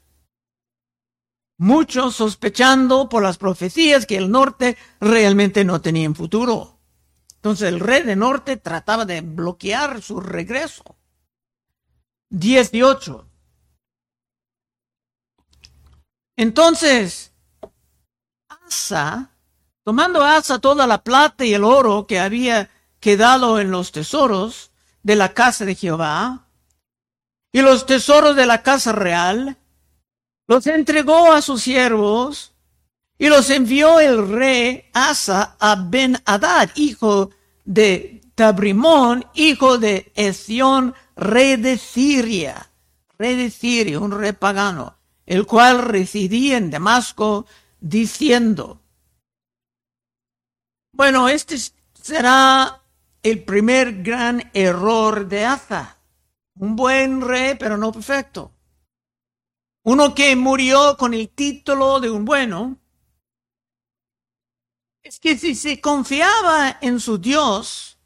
Muchos 1.57 2.15
sospechando 2.15 3.09
por 3.09 3.21
las 3.21 3.37
profecías 3.37 4.05
que 4.05 4.15
el 4.15 4.31
norte 4.31 4.77
realmente 5.01 5.65
no 5.65 5.81
tenía 5.81 6.05
en 6.05 6.15
futuro. 6.15 6.79
Entonces 7.35 7.67
el 7.67 7.81
rey 7.81 8.03
del 8.03 8.19
norte 8.19 8.55
trataba 8.55 9.03
de 9.03 9.19
bloquear 9.19 10.01
su 10.01 10.21
regreso. 10.21 10.83
18. 12.29 13.27
Entonces, 16.37 17.33
Asa, 18.47 19.31
tomando 19.83 20.23
Asa 20.23 20.59
toda 20.59 20.87
la 20.87 21.03
plata 21.03 21.43
y 21.43 21.53
el 21.53 21.65
oro 21.65 22.07
que 22.07 22.21
había 22.21 22.69
quedado 23.01 23.59
en 23.59 23.69
los 23.69 23.91
tesoros, 23.91 24.68
de 25.03 25.15
la 25.15 25.33
casa 25.33 25.65
de 25.65 25.75
Jehová 25.75 26.47
y 27.51 27.61
los 27.61 27.85
tesoros 27.85 28.35
de 28.35 28.45
la 28.45 28.61
casa 28.61 28.91
real, 28.91 29.57
los 30.47 30.67
entregó 30.67 31.31
a 31.31 31.41
sus 31.41 31.61
siervos 31.61 32.53
y 33.17 33.27
los 33.27 33.49
envió 33.49 33.99
el 33.99 34.27
rey 34.29 34.85
Asa 34.93 35.55
a 35.59 35.75
Ben 35.75 36.17
Hadad, 36.25 36.69
hijo 36.75 37.31
de 37.65 38.21
Tabrimón, 38.35 39.25
hijo 39.33 39.77
de 39.77 40.11
Esión, 40.15 40.95
rey 41.15 41.57
de 41.57 41.77
Siria, 41.77 42.71
rey 43.17 43.35
de 43.35 43.49
Siria, 43.49 43.99
un 43.99 44.11
rey 44.11 44.31
pagano, 44.31 44.97
el 45.25 45.45
cual 45.45 45.79
residía 45.79 46.57
en 46.57 46.71
Damasco, 46.71 47.45
diciendo, 47.81 48.81
bueno, 50.93 51.29
este 51.29 51.57
será 51.93 52.78
el 53.23 53.43
primer 53.43 54.03
gran 54.03 54.49
error 54.53 55.27
de 55.27 55.45
Asa. 55.45 55.99
Un 56.55 56.75
buen 56.75 57.21
rey, 57.21 57.55
pero 57.59 57.77
no 57.77 57.91
perfecto. 57.91 58.53
Uno 59.83 60.13
que 60.13 60.35
murió 60.35 60.97
con 60.97 61.13
el 61.13 61.29
título 61.29 61.99
de 61.99 62.09
un 62.11 62.25
bueno. 62.25 62.79
Es 65.01 65.19
que 65.19 65.37
si 65.37 65.55
se 65.55 65.79
confiaba 65.81 66.77
en 66.81 66.99
su 66.99 67.17
Dios, 67.17 67.97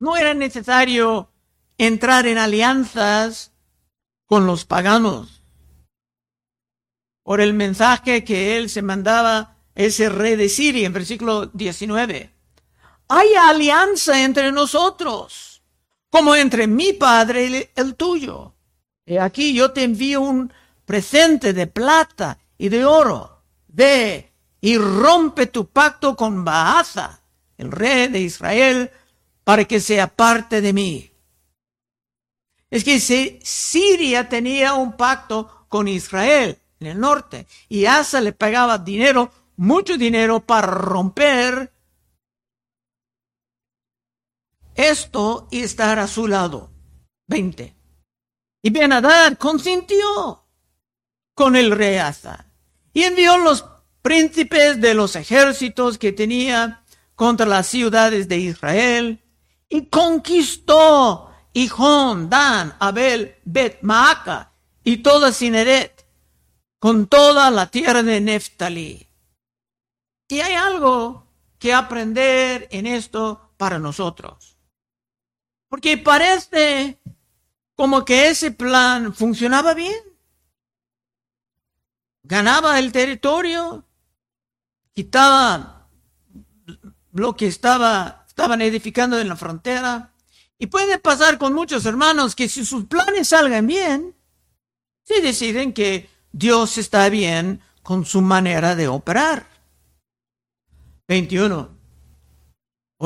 No 0.00 0.16
era 0.16 0.34
necesario 0.34 1.32
entrar 1.78 2.26
en 2.26 2.36
alianzas 2.36 3.54
con 4.26 4.46
los 4.46 4.66
paganos. 4.66 5.42
Por 7.22 7.40
el 7.40 7.54
mensaje 7.54 8.22
que 8.22 8.58
él 8.58 8.68
se 8.68 8.82
mandaba 8.82 9.56
ese 9.74 10.10
rey 10.10 10.36
de 10.36 10.50
Siria 10.50 10.86
en 10.86 10.92
versículo 10.92 11.46
19. 11.46 12.33
Hay 13.08 13.34
alianza 13.34 14.22
entre 14.22 14.50
nosotros, 14.50 15.62
como 16.10 16.34
entre 16.34 16.66
mi 16.66 16.92
padre 16.92 17.46
y 17.46 17.68
el 17.74 17.94
tuyo. 17.96 18.54
Y 19.04 19.18
aquí 19.18 19.54
yo 19.54 19.72
te 19.72 19.82
envío 19.82 20.20
un 20.20 20.52
presente 20.84 21.52
de 21.52 21.66
plata 21.66 22.38
y 22.56 22.68
de 22.68 22.84
oro. 22.84 23.42
Ve 23.68 24.32
y 24.60 24.78
rompe 24.78 25.46
tu 25.46 25.68
pacto 25.68 26.16
con 26.16 26.44
Baaza, 26.44 27.20
el 27.58 27.70
rey 27.70 28.08
de 28.08 28.20
Israel, 28.20 28.90
para 29.42 29.64
que 29.64 29.80
sea 29.80 30.06
parte 30.06 30.60
de 30.60 30.72
mí. 30.72 31.10
Es 32.70 32.82
que 32.82 32.98
Siria 32.98 34.28
tenía 34.28 34.74
un 34.74 34.96
pacto 34.96 35.66
con 35.68 35.86
Israel 35.86 36.58
en 36.80 36.86
el 36.86 36.98
norte 36.98 37.46
y 37.68 37.84
Asa 37.84 38.20
le 38.20 38.32
pagaba 38.32 38.78
dinero, 38.78 39.30
mucho 39.56 39.96
dinero 39.96 40.40
para 40.40 40.68
romper 40.68 41.73
esto 44.74 45.48
y 45.50 45.60
estar 45.60 45.98
a 45.98 46.06
su 46.06 46.26
lado. 46.26 46.70
20. 47.26 47.74
Y 48.62 48.70
Benadad 48.70 49.36
consintió 49.38 50.46
con 51.34 51.56
el 51.56 51.70
rey 51.70 51.96
Asa 51.96 52.46
y 52.92 53.02
envió 53.02 53.38
los 53.38 53.64
príncipes 54.02 54.80
de 54.80 54.94
los 54.94 55.16
ejércitos 55.16 55.98
que 55.98 56.12
tenía 56.12 56.84
contra 57.14 57.46
las 57.46 57.66
ciudades 57.66 58.28
de 58.28 58.38
Israel 58.38 59.24
y 59.68 59.86
conquistó 59.86 61.30
Hijón, 61.52 62.28
Dan, 62.28 62.74
Abel, 62.78 63.36
Bet, 63.44 63.78
Maaca 63.82 64.52
y 64.82 64.98
toda 64.98 65.32
Sineret 65.32 66.06
con 66.78 67.06
toda 67.06 67.50
la 67.50 67.70
tierra 67.70 68.02
de 68.02 68.20
Neftali. 68.20 69.08
Y 70.28 70.40
hay 70.40 70.54
algo 70.54 71.26
que 71.58 71.72
aprender 71.72 72.68
en 72.70 72.86
esto 72.86 73.52
para 73.56 73.78
nosotros. 73.78 74.53
Porque 75.74 75.98
parece 75.98 77.00
como 77.74 78.04
que 78.04 78.28
ese 78.28 78.52
plan 78.52 79.12
funcionaba 79.12 79.74
bien. 79.74 80.00
Ganaba 82.22 82.78
el 82.78 82.92
territorio, 82.92 83.84
quitaba 84.92 85.88
lo 87.10 87.34
que 87.34 87.48
estaba, 87.48 88.24
estaban 88.24 88.62
edificando 88.62 89.18
en 89.18 89.28
la 89.28 89.34
frontera. 89.34 90.12
Y 90.60 90.68
puede 90.68 91.00
pasar 91.00 91.38
con 91.38 91.52
muchos 91.52 91.84
hermanos 91.86 92.36
que 92.36 92.48
si 92.48 92.64
sus 92.64 92.84
planes 92.84 93.30
salgan 93.30 93.66
bien, 93.66 94.14
si 95.02 95.20
deciden 95.22 95.72
que 95.72 96.08
Dios 96.30 96.78
está 96.78 97.08
bien 97.08 97.60
con 97.82 98.04
su 98.04 98.20
manera 98.22 98.76
de 98.76 98.86
operar. 98.86 99.48
21. 101.08 101.73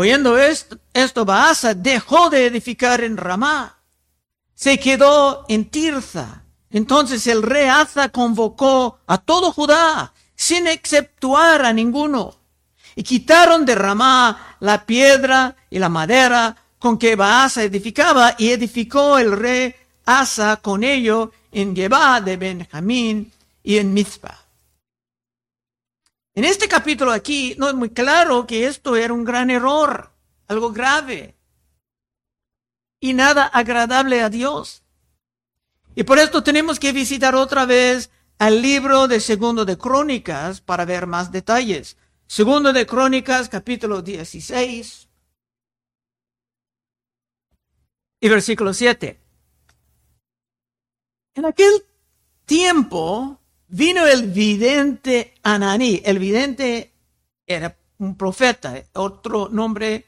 Oyendo 0.01 0.39
esto, 0.39 0.79
esto 0.95 1.25
Baasa 1.25 1.75
dejó 1.75 2.31
de 2.31 2.47
edificar 2.47 3.03
en 3.03 3.17
Ramá. 3.17 3.81
Se 4.55 4.79
quedó 4.79 5.45
en 5.49 5.69
Tirza. 5.69 6.45
Entonces 6.71 7.27
el 7.27 7.43
rey 7.43 7.67
Asa 7.67 8.09
convocó 8.09 9.01
a 9.09 9.19
todo 9.19 9.51
Judá, 9.51 10.13
sin 10.37 10.69
exceptuar 10.69 11.65
a 11.65 11.73
ninguno, 11.73 12.37
y 12.95 13.03
quitaron 13.03 13.67
de 13.67 13.75
Ramá 13.75 14.57
la 14.61 14.87
piedra 14.87 15.57
y 15.69 15.81
la 15.81 15.89
madera 15.89 16.55
con 16.79 16.97
que 16.97 17.17
Baasa 17.17 17.65
edificaba, 17.65 18.37
y 18.39 18.51
edificó 18.51 19.19
el 19.19 19.33
rey 19.33 19.75
Asa 20.07 20.59
con 20.63 20.85
ello 20.85 21.33
en 21.51 21.75
Geba 21.75 22.21
de 22.21 22.37
Benjamín 22.37 23.33
y 23.65 23.79
en 23.79 23.93
Mizpah. 23.93 24.48
En 26.39 26.45
este 26.45 26.69
capítulo 26.69 27.11
aquí 27.11 27.57
no 27.59 27.69
es 27.69 27.75
muy 27.75 27.91
claro 27.91 28.47
que 28.47 28.69
esto 28.69 28.95
era 28.95 29.13
un 29.13 29.25
gran 29.25 29.51
error, 29.51 30.13
algo 30.47 30.71
grave 30.71 31.37
y 33.01 33.13
nada 33.13 33.45
agradable 33.45 34.23
a 34.23 34.31
Dios. 34.31 34.85
Y 35.97 36.05
por 36.05 36.21
esto 36.21 36.45
tenemos 36.45 36.79
que 36.79 36.93
visitar 36.93 37.35
otra 37.35 37.67
vez 37.67 38.13
al 38.39 38.63
libro 38.63 39.09
de 39.09 39.19
Segundo 39.19 39.65
de 39.65 39.77
Crónicas 39.77 40.61
para 40.61 40.85
ver 40.85 41.09
más 41.09 41.33
detalles. 41.33 41.97
Segundo 42.29 42.73
de 42.73 42.87
Crónicas, 42.87 43.49
capítulo 43.49 44.01
16 44.01 45.09
y 48.21 48.29
versículo 48.29 48.73
7. 48.73 49.21
En 51.35 51.47
aquel 51.47 51.85
tiempo 52.45 53.38
vino 53.69 54.07
el 54.07 54.31
vidente 54.31 55.35
Ananí. 55.43 56.03
El 56.05 56.19
vidente 56.19 56.93
era 57.47 57.77
un 57.99 58.17
profeta, 58.17 58.83
otro 58.95 59.49
nombre 59.49 60.07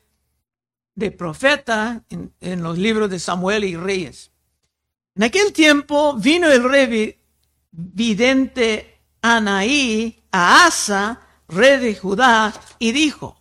de 0.95 1.11
profeta 1.11 2.05
en, 2.09 2.63
los 2.63 2.79
libros 2.79 3.11
de 3.11 3.19
Samuel 3.19 3.65
y 3.65 3.77
Reyes. 3.77 4.31
En 5.15 5.25
aquel 5.25 5.53
tiempo 5.53 6.15
vino 6.15 6.49
el 6.49 6.69
rey 6.69 7.19
vidente 7.71 9.01
Anaí 9.23 10.23
a 10.31 10.67
Asa, 10.67 11.21
rey 11.49 11.79
de 11.79 11.95
Judá, 11.95 12.53
y 12.79 12.93
dijo, 12.93 13.41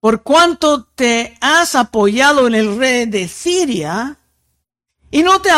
por 0.00 0.22
cuanto 0.22 0.84
te 0.84 1.36
has 1.40 1.74
apoyado 1.74 2.46
en 2.46 2.54
el 2.54 2.78
rey 2.78 3.06
de 3.06 3.28
Siria 3.28 4.18
y 5.10 5.22
no 5.22 5.40
te 5.42 5.50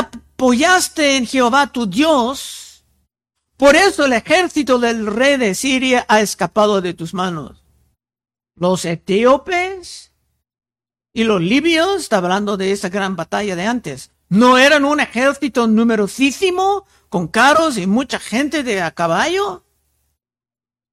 apoyaste 0.43 1.17
en 1.19 1.25
Jehová 1.25 1.69
tu 1.69 1.87
Dios, 1.87 2.85
por 3.57 3.77
eso 3.77 4.07
el 4.07 4.13
ejército 4.13 4.81
del 4.81 5.07
rey 5.07 5.37
de 5.37 5.55
Siria 5.55 6.05
ha 6.09 6.21
escapado 6.21 6.81
de 6.81 6.95
tus 6.95 7.15
manos. 7.15 7.63
Los 8.57 8.85
etíopes 8.85 10.13
y 11.13 11.23
los 11.23 11.41
libios, 11.41 12.01
está 12.01 12.17
hablando 12.17 12.57
de 12.57 12.73
esa 12.73 12.89
gran 12.89 13.15
batalla 13.15 13.55
de 13.55 13.67
antes, 13.67 14.11
no 14.31 14.59
eran 14.59 14.85
un 14.85 14.99
ejército 14.99 15.69
numerosísimo 15.69 16.89
con 17.09 17.29
carros 17.29 17.79
y 17.79 17.87
mucha 17.87 18.19
gente 18.19 18.65
de 18.65 18.83
a 18.83 18.91
caballo. 18.91 19.63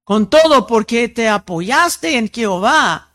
Con 0.04 0.30
todo 0.30 0.68
porque 0.68 1.08
te 1.08 1.28
apoyaste 1.28 2.18
en 2.18 2.30
Jehová, 2.30 3.14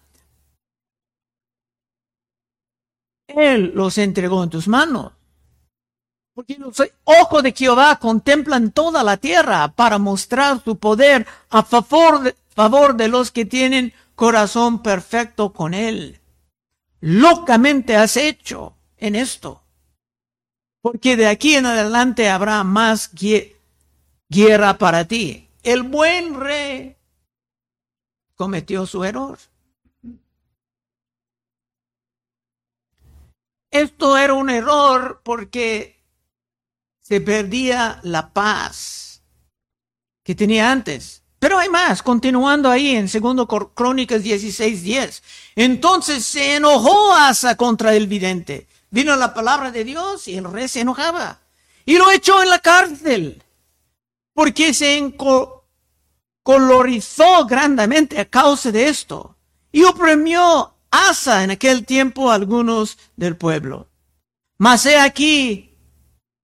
Él 3.28 3.72
los 3.74 3.98
entregó 3.98 4.44
en 4.44 4.50
tus 4.50 4.68
manos. 4.68 5.15
Porque 6.36 6.58
los 6.58 6.76
ojos 7.06 7.44
de 7.44 7.54
Jehová 7.54 7.98
contemplan 7.98 8.72
toda 8.72 9.04
la 9.04 9.16
tierra 9.16 9.70
para 9.70 9.98
mostrar 9.98 10.62
su 10.62 10.78
poder 10.78 11.26
a 11.50 11.64
favor 11.64 12.24
de, 12.24 12.36
favor 12.50 12.96
de 12.96 13.08
los 13.08 13.32
que 13.32 13.46
tienen 13.46 13.94
corazón 14.16 14.84
perfecto 14.84 15.54
con 15.54 15.74
Él. 15.74 16.20
Locamente 17.00 17.96
has 17.96 18.18
hecho 18.18 18.76
en 18.98 19.16
esto. 19.16 19.64
Porque 20.82 21.16
de 21.16 21.28
aquí 21.28 21.56
en 21.56 21.68
adelante 21.68 22.30
habrá 22.30 22.66
más 22.66 23.12
guerra 24.28 24.78
para 24.78 25.06
ti. 25.06 25.50
El 25.64 25.84
buen 25.84 26.38
rey 26.38 26.98
cometió 28.36 28.86
su 28.86 29.06
error. 29.06 29.40
Esto 33.72 34.18
era 34.18 34.34
un 34.34 34.50
error 34.50 35.22
porque 35.24 35.95
se 37.08 37.22
perdía 37.22 38.00
la 38.02 38.34
paz 38.34 39.22
que 40.24 40.34
tenía 40.34 40.72
antes. 40.72 41.22
Pero 41.38 41.60
hay 41.60 41.70
más, 41.70 42.02
continuando 42.02 42.72
ahí 42.72 42.96
en 42.96 43.08
segundo 43.08 43.48
Crónicas 43.48 44.24
16:10. 44.24 45.22
Entonces 45.56 46.26
se 46.26 46.56
enojó 46.56 47.14
Asa 47.14 47.56
contra 47.56 47.94
el 47.96 48.08
vidente. 48.08 48.68
Vino 48.90 49.16
la 49.16 49.36
palabra 49.36 49.70
de 49.70 49.84
Dios 49.84 50.28
y 50.28 50.38
el 50.38 50.52
rey 50.52 50.68
se 50.68 50.80
enojaba. 50.80 51.42
Y 51.86 51.98
lo 52.00 52.10
echó 52.10 52.42
en 52.42 52.50
la 52.50 52.58
cárcel. 52.60 53.44
Porque 54.34 54.74
se 54.74 55.14
colorizó 56.42 57.46
grandemente 57.46 58.20
a 58.20 58.26
causa 58.26 58.72
de 58.72 58.88
esto. 58.88 59.38
Y 59.72 59.84
oprimió 59.84 60.74
Asa 60.90 61.44
en 61.44 61.52
aquel 61.52 61.86
tiempo 61.86 62.32
algunos 62.32 62.98
del 63.16 63.38
pueblo. 63.38 63.90
Mas 64.58 64.86
he 64.88 64.98
aquí, 64.98 65.65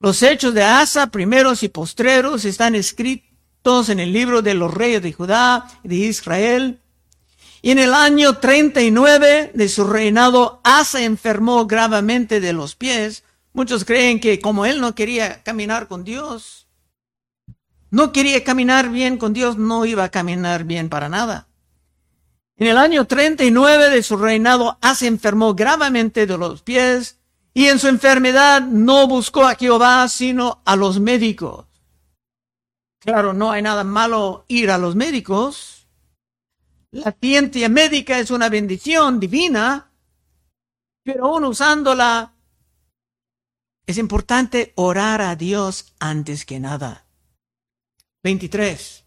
los 0.01 0.23
hechos 0.23 0.53
de 0.55 0.63
Asa, 0.63 1.07
primeros 1.07 1.61
y 1.61 1.69
postreros, 1.69 2.43
están 2.45 2.73
escritos 2.73 3.89
en 3.89 3.99
el 3.99 4.11
libro 4.11 4.41
de 4.41 4.55
los 4.55 4.73
reyes 4.73 5.01
de 5.03 5.13
Judá 5.13 5.67
y 5.83 5.89
de 5.89 5.95
Israel. 5.95 6.81
Y 7.61 7.69
en 7.69 7.77
el 7.77 7.93
año 7.93 8.37
39 8.37 9.51
de 9.53 9.69
su 9.69 9.83
reinado, 9.83 10.59
Asa 10.63 11.03
enfermó 11.03 11.67
gravemente 11.67 12.39
de 12.39 12.51
los 12.51 12.75
pies. 12.75 13.23
Muchos 13.53 13.85
creen 13.85 14.19
que 14.19 14.39
como 14.39 14.65
él 14.65 14.81
no 14.81 14.95
quería 14.95 15.43
caminar 15.43 15.87
con 15.87 16.03
Dios, 16.03 16.67
no 17.91 18.11
quería 18.11 18.43
caminar 18.43 18.89
bien 18.89 19.17
con 19.17 19.33
Dios, 19.33 19.57
no 19.57 19.85
iba 19.85 20.05
a 20.05 20.09
caminar 20.09 20.63
bien 20.63 20.89
para 20.89 21.09
nada. 21.09 21.47
En 22.57 22.67
el 22.67 22.77
año 22.77 23.05
39 23.05 23.91
de 23.91 24.01
su 24.01 24.17
reinado, 24.17 24.79
Asa 24.81 25.05
enfermó 25.05 25.53
gravemente 25.53 26.25
de 26.25 26.37
los 26.39 26.63
pies 26.63 27.20
y 27.53 27.67
en 27.67 27.79
su 27.79 27.87
enfermedad 27.87 28.61
no 28.61 29.07
buscó 29.07 29.45
a 29.45 29.55
Jehová, 29.55 30.07
sino 30.07 30.61
a 30.65 30.75
los 30.75 30.99
médicos. 30.99 31.65
Claro, 32.99 33.33
no 33.33 33.51
hay 33.51 33.61
nada 33.61 33.83
malo 33.83 34.45
ir 34.47 34.71
a 34.71 34.77
los 34.77 34.95
médicos. 34.95 35.87
La 36.91 37.11
ciencia 37.19 37.67
médica 37.67 38.19
es 38.19 38.31
una 38.31 38.47
bendición 38.47 39.19
divina, 39.19 39.91
pero 41.03 41.25
aún 41.25 41.45
usándola, 41.45 42.33
es 43.85 43.97
importante 43.97 44.71
orar 44.75 45.21
a 45.21 45.35
Dios 45.35 45.93
antes 45.99 46.45
que 46.45 46.59
nada. 46.59 47.05
23. 48.23 49.03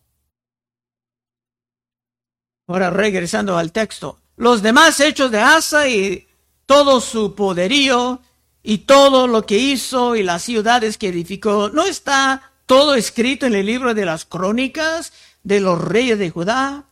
Ahora 2.66 2.90
regresando 2.90 3.57
al 3.57 3.72
texto. 3.72 4.20
Los 4.37 4.62
demás 4.62 4.98
hechos 5.00 5.30
de 5.30 5.38
Asa 5.38 5.88
y 5.88 6.26
todo 6.66 7.00
su 7.00 7.35
poderío 7.35 8.20
y 8.66 8.79
todo 8.79 9.29
lo 9.29 9.44
que 9.44 9.59
hizo 9.59 10.16
y 10.16 10.22
las 10.22 10.42
ciudades 10.42 10.96
que 10.96 11.09
edificó, 11.09 11.68
¿no 11.68 11.85
está 11.85 12.50
todo 12.64 12.94
escrito 12.94 13.44
en 13.44 13.55
el 13.55 13.66
libro 13.66 13.92
de 13.92 14.07
las 14.07 14.24
crónicas 14.24 15.12
de 15.42 15.61
los 15.61 15.79
reyes 15.79 16.18
de 16.18 16.31
Judá? 16.31 16.87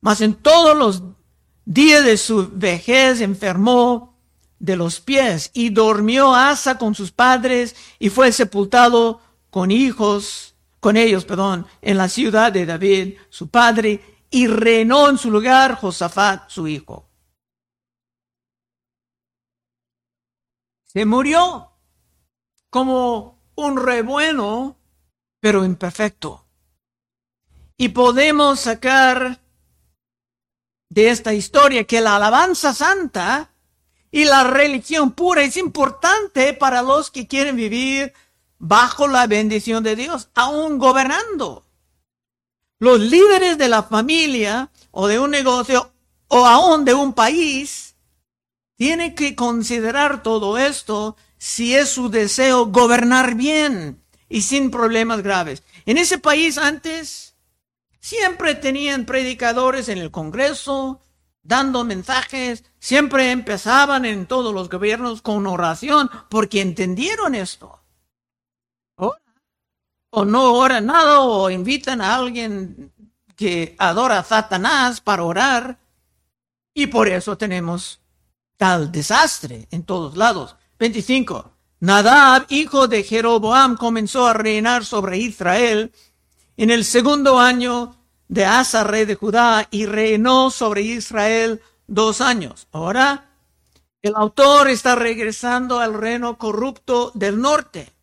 Mas 0.00 0.20
en 0.20 0.34
todos 0.34 0.76
los 0.76 1.04
días 1.64 2.04
de 2.04 2.16
su 2.16 2.50
vejez 2.52 3.20
enfermó 3.20 4.18
de 4.58 4.76
los 4.76 5.00
pies 5.00 5.52
y 5.54 5.70
durmió 5.70 6.34
Asa 6.34 6.78
con 6.78 6.96
sus 6.96 7.12
padres 7.12 7.76
y 8.00 8.08
fue 8.08 8.32
sepultado 8.32 9.20
con 9.50 9.70
hijos, 9.70 10.56
con 10.80 10.96
ellos, 10.96 11.24
perdón, 11.24 11.64
en 11.80 11.96
la 11.96 12.08
ciudad 12.08 12.50
de 12.50 12.66
David, 12.66 13.14
su 13.30 13.48
padre, 13.48 14.00
y 14.30 14.48
reinó 14.48 15.08
en 15.08 15.16
su 15.16 15.30
lugar 15.30 15.76
Josafat, 15.76 16.50
su 16.50 16.66
hijo. 16.66 17.07
Se 20.88 21.04
murió 21.04 21.70
como 22.70 23.38
un 23.54 23.76
rey 23.76 24.02
bueno, 24.02 24.76
pero 25.40 25.64
imperfecto. 25.64 26.46
Y 27.76 27.90
podemos 27.90 28.60
sacar 28.60 29.40
de 30.88 31.10
esta 31.10 31.34
historia 31.34 31.84
que 31.84 32.00
la 32.00 32.16
alabanza 32.16 32.72
santa 32.72 33.52
y 34.10 34.24
la 34.24 34.44
religión 34.44 35.12
pura 35.12 35.42
es 35.42 35.58
importante 35.58 36.54
para 36.54 36.80
los 36.80 37.10
que 37.10 37.28
quieren 37.28 37.56
vivir 37.56 38.14
bajo 38.58 39.06
la 39.06 39.26
bendición 39.26 39.84
de 39.84 39.94
Dios, 39.94 40.30
aún 40.34 40.78
gobernando. 40.78 41.66
Los 42.80 43.00
líderes 43.00 43.58
de 43.58 43.68
la 43.68 43.82
familia 43.82 44.70
o 44.90 45.06
de 45.06 45.18
un 45.18 45.30
negocio 45.30 45.92
o 46.28 46.46
aún 46.46 46.84
de 46.86 46.94
un 46.94 47.12
país 47.12 47.87
tienen 48.78 49.14
que 49.14 49.36
considerar 49.36 50.22
todo 50.22 50.56
esto 50.56 51.16
si 51.36 51.74
es 51.74 51.90
su 51.90 52.08
deseo 52.08 52.66
gobernar 52.66 53.34
bien 53.34 54.02
y 54.30 54.40
sin 54.40 54.70
problemas 54.70 55.22
graves. 55.22 55.62
En 55.84 55.98
ese 55.98 56.16
país 56.16 56.56
antes 56.56 57.34
siempre 58.00 58.54
tenían 58.54 59.04
predicadores 59.04 59.90
en 59.90 59.98
el 59.98 60.10
Congreso 60.10 61.02
dando 61.42 61.84
mensajes, 61.84 62.64
siempre 62.78 63.30
empezaban 63.30 64.06
en 64.06 64.26
todos 64.26 64.54
los 64.54 64.70
gobiernos 64.70 65.20
con 65.20 65.46
oración 65.46 66.10
porque 66.30 66.62
entendieron 66.62 67.34
esto 67.34 67.78
o 70.10 70.24
no 70.24 70.54
oran 70.54 70.86
nada 70.86 71.20
o 71.20 71.50
invitan 71.50 72.00
a 72.00 72.16
alguien 72.16 72.92
que 73.36 73.76
adora 73.78 74.18
a 74.18 74.24
Satanás 74.24 75.00
para 75.00 75.22
orar. 75.22 75.78
Y 76.74 76.86
por 76.86 77.08
eso 77.08 77.36
tenemos 77.36 78.00
tal 78.58 78.92
desastre 78.92 79.66
en 79.70 79.84
todos 79.84 80.18
lados. 80.18 80.56
25. 80.78 81.50
Nadab, 81.80 82.44
hijo 82.50 82.86
de 82.86 83.02
Jeroboam, 83.02 83.76
comenzó 83.76 84.26
a 84.26 84.34
reinar 84.34 84.84
sobre 84.84 85.16
Israel 85.16 85.92
en 86.58 86.70
el 86.70 86.84
segundo 86.84 87.40
año 87.40 87.96
de 88.28 88.44
Asa, 88.44 88.84
rey 88.84 89.06
de 89.06 89.14
Judá, 89.14 89.66
y 89.70 89.86
reinó 89.86 90.50
sobre 90.50 90.82
Israel 90.82 91.62
dos 91.86 92.20
años. 92.20 92.68
Ahora, 92.72 93.30
el 94.02 94.14
autor 94.14 94.68
está 94.68 94.94
regresando 94.96 95.78
al 95.78 95.94
reino 95.94 96.36
corrupto 96.36 97.12
del 97.14 97.40
norte 97.40 97.94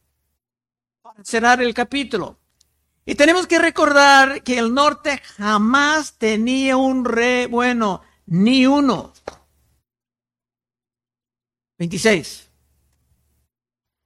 cerrar 1.24 1.62
el 1.62 1.74
capítulo. 1.74 2.38
Y 3.06 3.16
tenemos 3.16 3.48
que 3.48 3.60
recordar 3.60 4.42
que 4.42 4.58
el 4.58 4.74
norte 4.74 5.22
jamás 5.38 6.14
tenía 6.18 6.76
un 6.76 7.06
rey 7.06 7.46
bueno, 7.46 8.02
ni 8.26 8.66
uno. 8.66 9.14
26. 11.78 12.50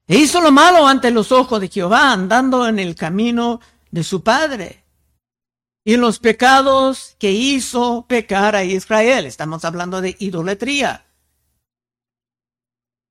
E 0.07 0.17
hizo 0.17 0.41
lo 0.41 0.51
malo 0.51 0.87
ante 0.87 1.11
los 1.11 1.31
ojos 1.31 1.61
de 1.61 1.69
Jehová, 1.69 2.11
andando 2.11 2.67
en 2.67 2.79
el 2.79 2.95
camino 2.95 3.59
de 3.91 4.03
su 4.03 4.23
padre. 4.23 4.83
Y 5.83 5.97
los 5.97 6.19
pecados 6.19 7.15
que 7.19 7.31
hizo 7.31 8.05
pecar 8.07 8.55
a 8.55 8.63
Israel. 8.63 9.25
Estamos 9.25 9.65
hablando 9.65 10.01
de 10.01 10.15
idolatría. 10.19 11.05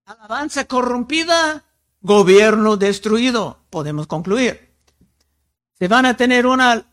Alabanza 0.04 0.64
corrompida 0.64 1.64
gobierno 2.00 2.76
destruido, 2.76 3.58
podemos 3.70 4.06
concluir. 4.06 4.72
Se 5.78 5.86
van 5.86 6.06
a 6.06 6.16
tener 6.16 6.46
una 6.46 6.84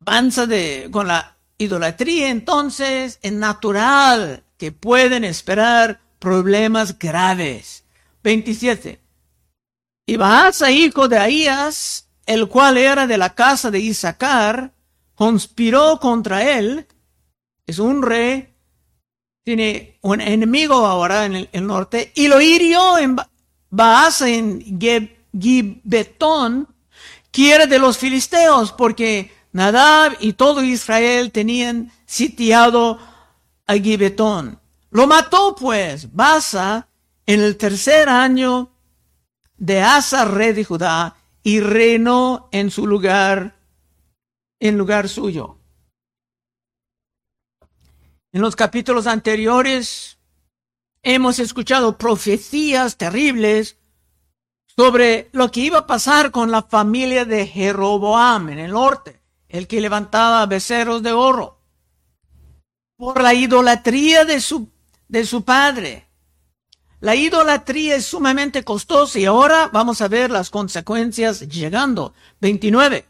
avanza 0.00 0.46
de, 0.46 0.88
con 0.92 1.08
la 1.08 1.36
idolatría, 1.58 2.28
entonces 2.28 3.18
es 3.22 3.32
natural 3.32 4.44
que 4.56 4.72
pueden 4.72 5.24
esperar 5.24 6.01
problemas 6.22 6.96
graves. 6.98 7.84
27. 8.22 9.00
Y 10.06 10.16
Baasa, 10.16 10.70
hijo 10.70 11.08
de 11.08 11.18
Ahías, 11.18 12.08
el 12.24 12.46
cual 12.46 12.78
era 12.78 13.08
de 13.08 13.18
la 13.18 13.34
casa 13.34 13.70
de 13.72 13.80
Isaacar, 13.80 14.72
conspiró 15.16 15.98
contra 16.00 16.56
él, 16.56 16.86
es 17.66 17.80
un 17.80 18.02
rey, 18.02 18.54
tiene 19.44 19.98
un 20.02 20.20
enemigo 20.20 20.86
ahora 20.86 21.26
en 21.26 21.48
el, 21.50 21.66
norte, 21.66 22.12
y 22.14 22.28
lo 22.28 22.40
hirió 22.40 22.98
en, 22.98 23.16
Baasa 23.68 24.28
en 24.28 24.78
Gibetón 25.38 26.68
quiere 27.32 27.66
de 27.66 27.78
los 27.80 27.98
filisteos 27.98 28.70
porque 28.70 29.32
Nadab 29.52 30.16
y 30.20 30.34
todo 30.34 30.62
Israel 30.62 31.32
tenían 31.32 31.90
sitiado 32.06 32.98
a 33.66 33.74
Gibetón. 33.74 34.61
Lo 34.92 35.06
mató 35.06 35.54
pues 35.58 36.12
Basa 36.12 36.88
en 37.24 37.40
el 37.40 37.56
tercer 37.56 38.10
año 38.10 38.70
de 39.56 39.80
Asa, 39.80 40.26
rey 40.26 40.52
de 40.52 40.64
Judá, 40.64 41.16
y 41.42 41.60
reinó 41.60 42.50
en 42.52 42.70
su 42.70 42.86
lugar, 42.86 43.56
en 44.60 44.76
lugar 44.76 45.08
suyo. 45.08 45.58
En 48.32 48.42
los 48.42 48.54
capítulos 48.54 49.06
anteriores 49.06 50.18
hemos 51.02 51.38
escuchado 51.38 51.96
profecías 51.96 52.98
terribles 52.98 53.78
sobre 54.66 55.30
lo 55.32 55.50
que 55.50 55.60
iba 55.60 55.78
a 55.78 55.86
pasar 55.86 56.30
con 56.30 56.50
la 56.50 56.62
familia 56.62 57.24
de 57.24 57.46
Jeroboam 57.46 58.50
en 58.50 58.58
el 58.58 58.72
norte, 58.72 59.22
el 59.48 59.66
que 59.66 59.80
levantaba 59.80 60.44
becerros 60.44 61.02
de 61.02 61.12
oro, 61.12 61.60
por 62.96 63.22
la 63.22 63.32
idolatría 63.32 64.26
de 64.26 64.40
su, 64.40 64.70
de 65.08 65.26
su 65.26 65.44
padre. 65.44 66.08
La 67.00 67.16
idolatría 67.16 67.96
es 67.96 68.06
sumamente 68.06 68.62
costosa 68.62 69.18
y 69.18 69.24
ahora 69.24 69.68
vamos 69.72 70.00
a 70.00 70.08
ver 70.08 70.30
las 70.30 70.50
consecuencias 70.50 71.40
llegando. 71.48 72.14
29. 72.40 73.04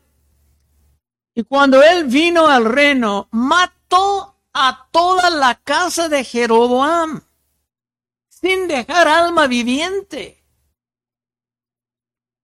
Y 1.34 1.42
cuando 1.44 1.82
él 1.82 2.04
vino 2.04 2.48
al 2.48 2.64
reino, 2.64 3.28
mató 3.32 4.36
a 4.54 4.88
toda 4.90 5.28
la 5.28 5.56
casa 5.56 6.08
de 6.08 6.24
Jeroboam 6.24 7.20
sin 8.28 8.66
dejar 8.66 9.08
alma 9.08 9.46
viviente. 9.46 10.42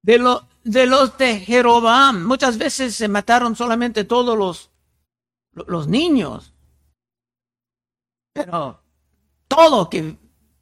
De, 0.02 0.18
de 0.64 0.86
los 0.86 1.18
de 1.18 1.40
Jeroboam, 1.40 2.24
muchas 2.24 2.58
veces 2.58 2.94
se 2.94 3.08
mataron 3.08 3.56
solamente 3.56 4.04
todos 4.04 4.70
los 5.52 5.88
niños. 5.88 6.52
Pero 8.32 8.80
todo 9.48 9.90
que 9.90 10.16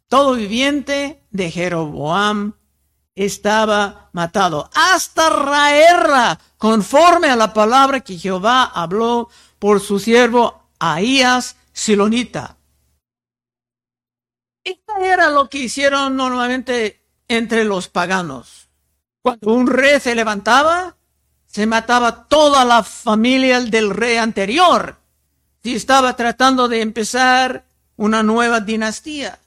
todo 0.08 0.34
viviente 0.34 1.22
de 1.30 1.50
Jeroboam 1.50 2.54
estaba 3.14 4.10
matado, 4.12 4.70
hasta 4.74 5.30
Raerra, 5.30 6.38
conforme 6.58 7.28
a 7.28 7.36
la 7.36 7.52
palabra 7.52 8.00
que 8.00 8.18
Jehová 8.18 8.64
habló 8.64 9.28
por 9.58 9.80
su 9.80 9.98
siervo 9.98 10.68
Ahías 10.78 11.56
Silonita. 11.72 12.56
Esto 14.62 14.96
era 15.00 15.30
lo 15.30 15.48
que 15.48 15.58
hicieron 15.58 16.16
normalmente 16.16 17.02
entre 17.28 17.64
los 17.64 17.88
paganos. 17.88 18.68
Cuando 19.22 19.52
un 19.52 19.66
rey 19.66 19.98
se 20.00 20.14
levantaba, 20.14 20.96
se 21.46 21.66
mataba 21.66 22.26
toda 22.28 22.64
la 22.64 22.82
familia 22.82 23.60
del 23.60 23.90
rey 23.90 24.16
anterior. 24.16 25.00
si 25.62 25.74
estaba 25.74 26.14
tratando 26.14 26.68
de 26.68 26.80
empezar 26.80 27.65
una 27.96 28.22
nueva 28.22 28.60
dinastía. 28.60 29.38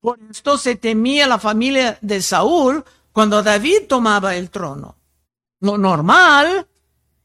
Por 0.00 0.18
esto 0.30 0.58
se 0.58 0.76
temía 0.76 1.26
la 1.26 1.38
familia 1.38 1.98
de 2.00 2.20
Saúl 2.22 2.84
cuando 3.12 3.42
David 3.42 3.86
tomaba 3.88 4.34
el 4.34 4.50
trono. 4.50 4.96
Lo 5.60 5.78
normal 5.78 6.66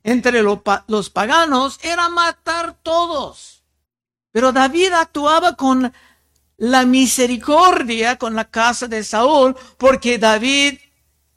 entre 0.03 0.43
los 0.43 1.09
paganos 1.09 1.79
era 1.83 2.07
matar 2.09 2.77
todos. 2.81 3.63
Pero 4.31 4.51
David 4.51 4.93
actuaba 4.93 5.55
con 5.55 5.91
la 6.57 6.85
misericordia 6.85 8.17
con 8.17 8.35
la 8.35 8.49
casa 8.49 8.87
de 8.87 9.03
Saúl 9.03 9.55
porque 9.77 10.17
David 10.17 10.79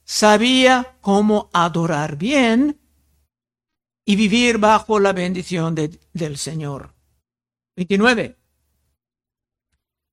sabía 0.05 0.97
cómo 1.01 1.51
adorar 1.53 2.17
bien 2.17 2.81
y 4.05 4.17
vivir 4.17 4.59
bajo 4.59 4.99
la 4.99 5.13
bendición 5.13 5.75
del 5.75 6.39
Señor. 6.39 6.95
29. 7.77 8.40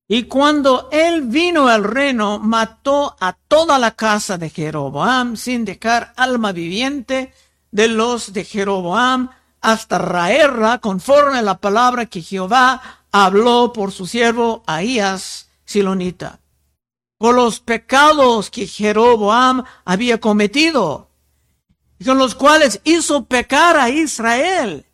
Y 0.08 0.24
cuando 0.24 0.88
él 0.92 1.24
vino 1.24 1.68
al 1.68 1.84
reino, 1.84 2.40
mató 2.40 3.18
a 3.20 3.34
toda 3.34 3.78
la 3.78 3.92
casa 3.92 4.38
de 4.38 4.50
Jeroboam 4.50 5.36
sin 5.36 5.66
dejar 5.66 6.14
alma 6.16 6.54
viviente 6.54 7.34
de 7.72 7.90
los 7.90 8.32
de 8.32 8.46
Jeroboam 8.46 9.30
hasta 9.60 9.98
raerla 9.98 10.80
conforme 10.80 11.40
a 11.40 11.42
la 11.42 11.58
palabra 11.58 12.06
que 12.06 12.22
Jehová 12.22 13.04
habló 13.12 13.74
por 13.74 13.92
su 13.92 14.08
siervo 14.08 14.64
Ahías 14.66 15.50
Silonita. 15.66 16.40
Por 17.18 17.36
los 17.36 17.60
pecados 17.60 18.50
que 18.50 18.66
Jeroboam 18.66 19.66
había 19.84 20.22
cometido 20.22 21.10
y 22.00 22.06
con 22.06 22.18
los 22.18 22.34
cuales 22.36 22.80
hizo 22.86 23.26
pecar 23.26 23.76
a 23.78 23.90
Israel 23.90 24.87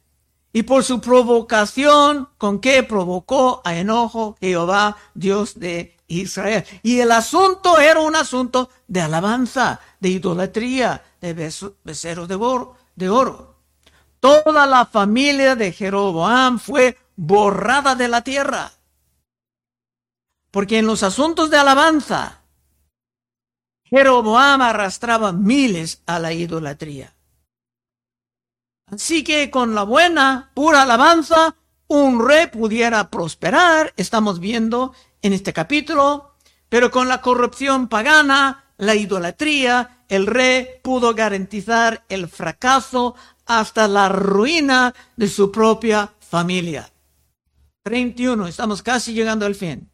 y 0.53 0.63
por 0.63 0.83
su 0.83 1.01
provocación 1.01 2.29
con 2.37 2.59
que 2.59 2.83
provocó 2.83 3.61
a 3.65 3.75
enojo 3.75 4.37
Jehová, 4.39 4.95
Dios 5.15 5.59
de 5.59 5.97
Israel. 6.07 6.63
Y 6.83 6.99
el 6.99 7.11
asunto 7.11 7.79
era 7.79 7.99
un 7.99 8.15
asunto 8.15 8.69
de 8.87 9.01
alabanza, 9.01 9.79
de 9.99 10.09
idolatría, 10.09 11.03
de 11.19 11.33
becerros 11.83 12.27
de 12.27 12.35
oro, 12.35 12.77
de 12.95 13.09
oro. 13.09 13.55
Toda 14.19 14.67
la 14.67 14.85
familia 14.85 15.55
de 15.55 15.71
Jeroboam 15.71 16.59
fue 16.59 16.97
borrada 17.15 17.95
de 17.95 18.07
la 18.07 18.21
tierra. 18.21 18.71
Porque 20.51 20.77
en 20.77 20.85
los 20.85 21.01
asuntos 21.01 21.49
de 21.49 21.57
alabanza, 21.57 22.41
Jeroboam 23.85 24.61
arrastraba 24.61 25.31
miles 25.31 26.03
a 26.05 26.19
la 26.19 26.31
idolatría. 26.31 27.13
Así 28.93 29.23
que 29.23 29.49
con 29.49 29.73
la 29.73 29.83
buena, 29.83 30.51
pura 30.53 30.83
alabanza, 30.83 31.55
un 31.87 32.23
rey 32.27 32.45
pudiera 32.47 33.09
prosperar, 33.09 33.91
estamos 33.97 34.39
viendo 34.39 34.93
en 35.23 35.33
este 35.33 35.51
capítulo, 35.51 36.35
pero 36.69 36.91
con 36.91 37.07
la 37.07 37.19
corrupción 37.19 37.87
pagana, 37.87 38.65
la 38.77 38.93
idolatría, 38.93 40.05
el 40.09 40.27
rey 40.27 40.67
pudo 40.83 41.15
garantizar 41.15 42.05
el 42.07 42.27
fracaso 42.27 43.15
hasta 43.47 43.87
la 43.87 44.09
ruina 44.09 44.93
de 45.15 45.27
su 45.27 45.51
propia 45.51 46.13
familia. 46.19 46.91
31, 47.81 48.45
estamos 48.47 48.83
casi 48.83 49.13
llegando 49.13 49.47
al 49.47 49.55
fin. 49.55 49.89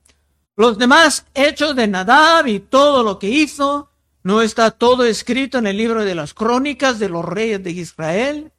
Los 0.57 0.77
demás 0.77 1.25
hechos 1.33 1.73
de 1.73 1.87
Nadab 1.87 2.47
y 2.47 2.59
todo 2.59 3.01
lo 3.01 3.17
que 3.17 3.29
hizo, 3.29 3.91
¿no 4.23 4.41
está 4.41 4.71
todo 4.71 5.05
escrito 5.05 5.57
en 5.57 5.67
el 5.67 5.77
libro 5.77 6.03
de 6.03 6.15
las 6.15 6.33
crónicas 6.33 6.99
de 6.99 7.07
los 7.07 7.23
reyes 7.23 7.63
de 7.63 7.71
Israel? 7.71 8.51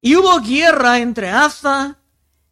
Y 0.00 0.16
hubo 0.16 0.40
guerra 0.40 0.98
entre 0.98 1.30
Asa 1.30 1.98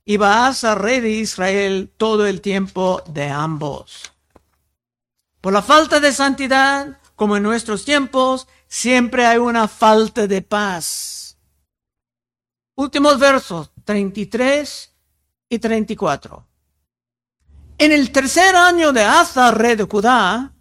y 0.05 0.17
Baasa, 0.17 0.75
rey 0.75 1.01
de 1.01 1.11
Israel, 1.11 1.93
todo 1.97 2.27
el 2.27 2.41
tiempo 2.41 3.03
de 3.07 3.29
ambos. 3.29 4.13
Por 5.41 5.53
la 5.53 5.63
falta 5.63 6.01
de 6.01 6.13
santidad, 6.13 6.99
como 7.15 7.37
en 7.37 7.43
nuestros 7.43 7.85
tiempos, 7.85 8.49
siempre 8.67 9.27
hay 9.27 9.39
una 9.39 9.67
falta 9.67 10.27
de 10.27 10.43
paz. 10.43 11.39
Últimos 12.75 13.19
versos, 13.19 13.71
33 13.85 14.95
y 15.49 15.59
34. 15.59 16.47
En 17.79 17.93
el 17.93 18.11
tercer 18.13 18.57
año 18.57 18.93
de 18.93 19.03
Asa, 19.03 19.51
rey 19.53 19.77
de 19.77 19.85
Judá, 19.85 20.53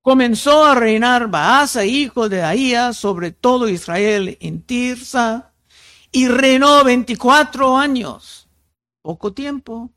comenzó 0.00 0.64
a 0.64 0.74
reinar 0.74 1.28
Baasa, 1.28 1.84
hijo 1.84 2.28
de 2.28 2.42
Ahía, 2.42 2.92
sobre 2.92 3.32
todo 3.32 3.68
Israel 3.68 4.38
en 4.40 4.62
Tirsa, 4.62 5.49
y 6.12 6.28
reinó 6.28 6.84
24 6.84 7.76
años. 7.76 8.48
Poco 9.02 9.32
tiempo. 9.32 9.90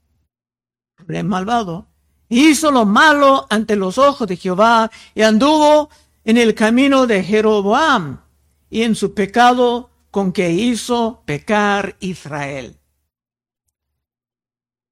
Rey 0.97 1.23
malvado. 1.23 1.87
Hizo 2.29 2.71
lo 2.71 2.85
malo 2.85 3.45
ante 3.49 3.75
los 3.75 3.97
ojos 3.97 4.27
de 4.27 4.37
Jehová 4.37 4.89
y 5.13 5.21
anduvo 5.21 5.89
en 6.23 6.37
el 6.37 6.55
camino 6.55 7.05
de 7.05 7.23
Jeroboam 7.23 8.21
y 8.69 8.83
en 8.83 8.95
su 8.95 9.13
pecado 9.13 9.89
con 10.09 10.31
que 10.31 10.51
hizo 10.51 11.21
pecar 11.25 11.95
Israel. 11.99 12.79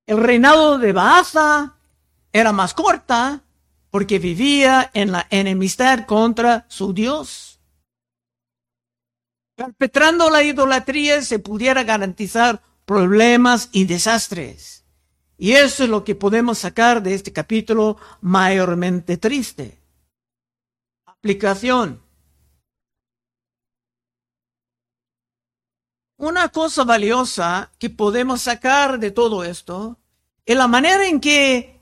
El 0.05 0.17
reinado 0.17 0.77
de 0.77 0.93
Baasa 0.93 1.75
era 2.34 2.51
más 2.51 2.73
corta 2.73 3.41
porque 3.89 4.19
vivía 4.19 4.89
en 4.93 5.12
la 5.12 5.27
enemistad 5.29 6.05
contra 6.05 6.65
su 6.69 6.93
Dios. 6.93 7.50
Perpetrando 9.65 10.30
la 10.30 10.43
idolatría 10.43 11.21
se 11.21 11.39
pudiera 11.39 11.84
garantizar 11.84 12.62
problemas 12.86 13.69
y 13.71 13.86
desastres. 13.86 14.84
Y 15.38 15.54
eso 15.54 15.84
es 15.84 15.89
lo 15.89 16.04
que 16.04 16.15
podemos 16.15 16.60
sacar 16.60 17.02
de 17.02 17.13
este 17.13 17.32
capítulo 17.32 17.97
mayormente 18.21 19.17
triste. 19.17 19.80
Aplicación. 21.06 22.02
Una 26.17 26.50
cosa 26.50 26.84
valiosa 26.84 27.71
que 27.80 27.89
podemos 27.89 28.41
sacar 28.41 29.00
de 29.00 29.10
todo 29.10 29.43
esto 29.43 29.97
es 30.45 30.56
la 30.56 30.67
manera 30.67 31.08
en 31.08 31.19
que 31.19 31.82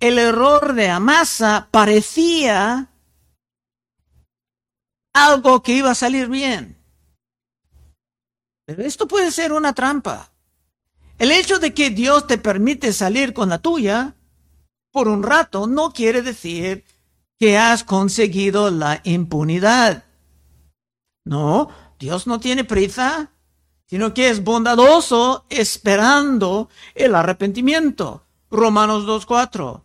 el 0.00 0.18
error 0.18 0.72
de 0.72 0.88
Amasa 0.88 1.68
parecía 1.70 2.90
algo 5.12 5.62
que 5.62 5.72
iba 5.72 5.90
a 5.90 5.94
salir 5.94 6.28
bien. 6.28 6.79
Esto 8.78 9.08
puede 9.08 9.30
ser 9.30 9.52
una 9.52 9.72
trampa. 9.72 10.30
El 11.18 11.32
hecho 11.32 11.58
de 11.58 11.74
que 11.74 11.90
Dios 11.90 12.26
te 12.26 12.38
permite 12.38 12.92
salir 12.92 13.32
con 13.34 13.48
la 13.48 13.58
tuya 13.58 14.14
por 14.90 15.08
un 15.08 15.22
rato 15.22 15.66
no 15.66 15.92
quiere 15.92 16.22
decir 16.22 16.84
que 17.38 17.58
has 17.58 17.84
conseguido 17.84 18.70
la 18.70 19.00
impunidad. 19.04 20.04
No, 21.24 21.68
Dios 21.98 22.26
no 22.26 22.40
tiene 22.40 22.64
prisa, 22.64 23.32
sino 23.86 24.14
que 24.14 24.30
es 24.30 24.44
bondadoso 24.44 25.46
esperando 25.48 26.68
el 26.94 27.14
arrepentimiento. 27.14 28.24
Romanos 28.50 29.04
2.4. 29.04 29.82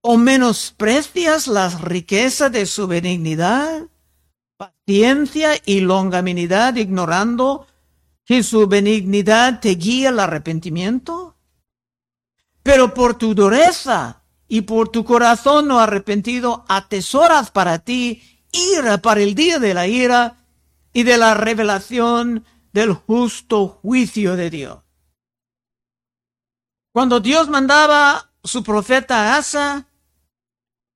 ¿O 0.00 0.16
menosprecias 0.16 1.46
las 1.48 1.80
riquezas 1.80 2.52
de 2.52 2.66
su 2.66 2.86
benignidad, 2.86 3.82
paciencia 4.56 5.50
y 5.64 5.80
longanimidad 5.80 6.76
ignorando 6.76 7.66
que 8.28 8.42
su 8.42 8.66
benignidad 8.66 9.58
te 9.58 9.70
guía 9.70 10.10
al 10.10 10.20
arrepentimiento? 10.20 11.38
Pero 12.62 12.92
por 12.92 13.16
tu 13.16 13.34
dureza 13.34 14.22
y 14.46 14.60
por 14.60 14.90
tu 14.90 15.02
corazón 15.02 15.66
no 15.66 15.78
arrepentido 15.78 16.66
atesoras 16.68 17.50
para 17.50 17.78
ti 17.78 18.44
ira 18.52 18.98
para 18.98 19.22
el 19.22 19.34
día 19.34 19.58
de 19.58 19.72
la 19.72 19.86
ira 19.86 20.44
y 20.92 21.04
de 21.04 21.16
la 21.16 21.32
revelación 21.32 22.44
del 22.74 22.92
justo 22.92 23.66
juicio 23.66 24.36
de 24.36 24.50
Dios. 24.50 24.78
Cuando 26.92 27.20
Dios 27.20 27.48
mandaba 27.48 28.30
su 28.44 28.62
profeta 28.62 29.36
Asa 29.38 29.88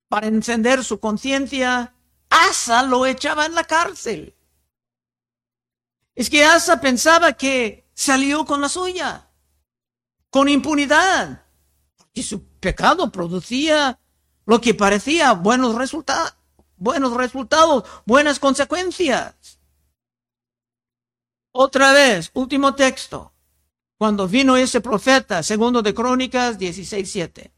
para 0.08 0.26
encender 0.26 0.84
su 0.84 1.00
conciencia, 1.00 1.94
Asa 2.28 2.82
lo 2.82 3.06
echaba 3.06 3.46
en 3.46 3.54
la 3.54 3.64
cárcel. 3.64 4.36
Es 6.14 6.28
que 6.28 6.44
Asa 6.44 6.80
pensaba 6.80 7.32
que 7.32 7.90
salió 7.94 8.44
con 8.44 8.60
la 8.60 8.68
suya, 8.68 9.30
con 10.30 10.48
impunidad, 10.48 11.44
y 12.12 12.22
su 12.22 12.44
pecado 12.60 13.10
producía 13.10 13.98
lo 14.44 14.60
que 14.60 14.74
parecía 14.74 15.32
buenos 15.32 15.74
resultados, 15.74 16.34
buenos 16.76 17.14
resultados, 17.14 17.84
buenas 18.04 18.38
consecuencias. 18.38 19.58
Otra 21.52 21.92
vez, 21.92 22.30
último 22.34 22.74
texto. 22.74 23.32
Cuando 23.98 24.26
vino 24.26 24.56
ese 24.56 24.80
profeta, 24.80 25.42
segundo 25.42 25.80
de 25.80 25.94
Crónicas 25.94 26.58
16:7. 26.58 27.52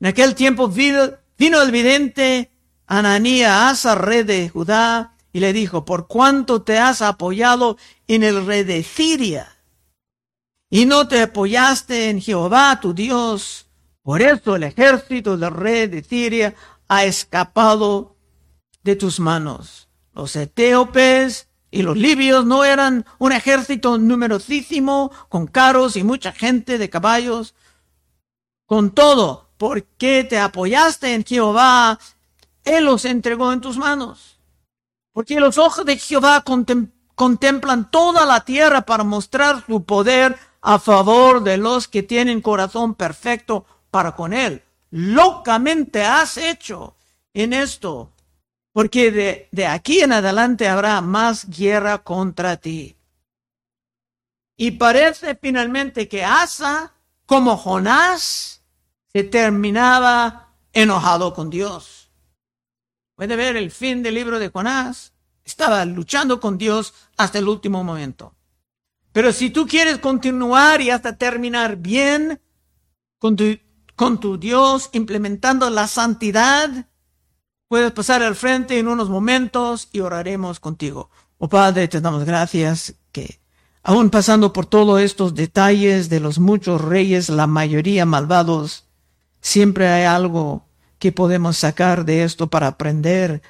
En 0.00 0.06
aquel 0.06 0.34
tiempo 0.34 0.68
vino 0.68 1.62
el 1.62 1.70
vidente 1.70 2.50
Ananía, 2.86 3.68
Asa, 3.68 3.94
rey 3.94 4.24
de 4.24 4.48
Judá, 4.48 5.13
y 5.34 5.40
le 5.40 5.52
dijo, 5.52 5.84
por 5.84 6.06
cuánto 6.06 6.62
te 6.62 6.78
has 6.78 7.02
apoyado 7.02 7.76
en 8.06 8.22
el 8.22 8.46
rey 8.46 8.62
de 8.62 8.84
Siria 8.84 9.58
y 10.70 10.86
no 10.86 11.08
te 11.08 11.22
apoyaste 11.22 12.08
en 12.08 12.20
Jehová 12.20 12.78
tu 12.80 12.94
Dios. 12.94 13.66
Por 14.02 14.22
eso 14.22 14.54
el 14.54 14.62
ejército 14.62 15.36
del 15.36 15.50
rey 15.50 15.88
de 15.88 16.04
Siria 16.04 16.54
ha 16.86 17.04
escapado 17.04 18.16
de 18.84 18.94
tus 18.94 19.18
manos. 19.18 19.88
Los 20.12 20.36
etíopes 20.36 21.48
y 21.72 21.82
los 21.82 21.96
libios 21.96 22.46
no 22.46 22.64
eran 22.64 23.04
un 23.18 23.32
ejército 23.32 23.98
numerosísimo, 23.98 25.10
con 25.28 25.48
carros 25.48 25.96
y 25.96 26.04
mucha 26.04 26.30
gente 26.30 26.78
de 26.78 26.88
caballos. 26.90 27.56
Con 28.66 28.92
todo, 28.92 29.50
porque 29.56 30.22
te 30.22 30.38
apoyaste 30.38 31.12
en 31.12 31.24
Jehová, 31.24 31.98
Él 32.62 32.84
los 32.84 33.04
entregó 33.04 33.52
en 33.52 33.60
tus 33.60 33.76
manos. 33.76 34.33
Porque 35.14 35.38
los 35.38 35.58
ojos 35.58 35.86
de 35.86 35.96
Jehová 35.96 36.42
contemplan 37.14 37.90
toda 37.92 38.26
la 38.26 38.44
tierra 38.44 38.82
para 38.82 39.04
mostrar 39.04 39.64
su 39.64 39.84
poder 39.84 40.36
a 40.60 40.80
favor 40.80 41.44
de 41.44 41.56
los 41.56 41.86
que 41.86 42.02
tienen 42.02 42.40
corazón 42.40 42.96
perfecto 42.96 43.64
para 43.92 44.16
con 44.16 44.32
Él. 44.32 44.64
Locamente 44.90 46.04
has 46.04 46.36
hecho 46.36 46.96
en 47.32 47.52
esto, 47.52 48.10
porque 48.72 49.12
de, 49.12 49.48
de 49.52 49.66
aquí 49.68 50.00
en 50.00 50.12
adelante 50.12 50.68
habrá 50.68 51.00
más 51.00 51.48
guerra 51.48 51.98
contra 51.98 52.56
ti. 52.56 52.96
Y 54.56 54.72
parece 54.72 55.38
finalmente 55.40 56.08
que 56.08 56.24
Asa, 56.24 56.92
como 57.24 57.56
Jonás, 57.56 58.62
se 59.12 59.22
terminaba 59.22 60.48
enojado 60.72 61.34
con 61.34 61.50
Dios. 61.50 62.03
Puede 63.14 63.36
ver 63.36 63.56
el 63.56 63.70
fin 63.70 64.02
del 64.02 64.14
libro 64.14 64.38
de 64.38 64.50
Jonás. 64.50 65.12
Estaba 65.44 65.84
luchando 65.84 66.40
con 66.40 66.58
Dios 66.58 66.94
hasta 67.16 67.38
el 67.38 67.48
último 67.48 67.84
momento. 67.84 68.34
Pero 69.12 69.32
si 69.32 69.50
tú 69.50 69.66
quieres 69.66 69.98
continuar 69.98 70.80
y 70.80 70.90
hasta 70.90 71.16
terminar 71.16 71.76
bien 71.76 72.40
con 73.18 73.36
tu, 73.36 73.58
con 73.94 74.18
tu 74.18 74.38
Dios, 74.38 74.90
implementando 74.92 75.70
la 75.70 75.86
santidad, 75.86 76.88
puedes 77.68 77.92
pasar 77.92 78.22
al 78.22 78.34
frente 78.34 78.78
en 78.78 78.88
unos 78.88 79.08
momentos 79.08 79.88
y 79.92 80.00
oraremos 80.00 80.58
contigo. 80.58 81.10
Oh 81.38 81.48
Padre, 81.48 81.86
te 81.86 82.00
damos 82.00 82.24
gracias 82.24 82.94
que 83.12 83.40
aún 83.84 84.10
pasando 84.10 84.52
por 84.52 84.66
todos 84.66 85.00
estos 85.00 85.34
detalles 85.34 86.08
de 86.08 86.18
los 86.18 86.40
muchos 86.40 86.80
reyes, 86.80 87.28
la 87.28 87.46
mayoría 87.46 88.06
malvados, 88.06 88.88
siempre 89.40 89.88
hay 89.88 90.04
algo 90.04 90.66
que 91.04 91.12
podemos 91.12 91.58
sacar 91.58 92.06
de 92.06 92.24
esto 92.24 92.48
para 92.48 92.66
aprender, 92.66 93.42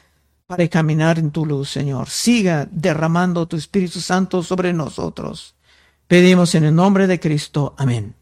para 0.48 0.66
caminar 0.66 1.20
en 1.20 1.30
tu 1.30 1.46
luz, 1.46 1.70
Señor. 1.70 2.10
Siga 2.10 2.66
derramando 2.68 3.46
tu 3.46 3.54
Espíritu 3.54 4.00
Santo 4.00 4.42
sobre 4.42 4.72
nosotros. 4.72 5.54
Pedimos 6.08 6.56
en 6.56 6.64
el 6.64 6.74
nombre 6.74 7.06
de 7.06 7.20
Cristo. 7.20 7.72
Amén. 7.78 8.16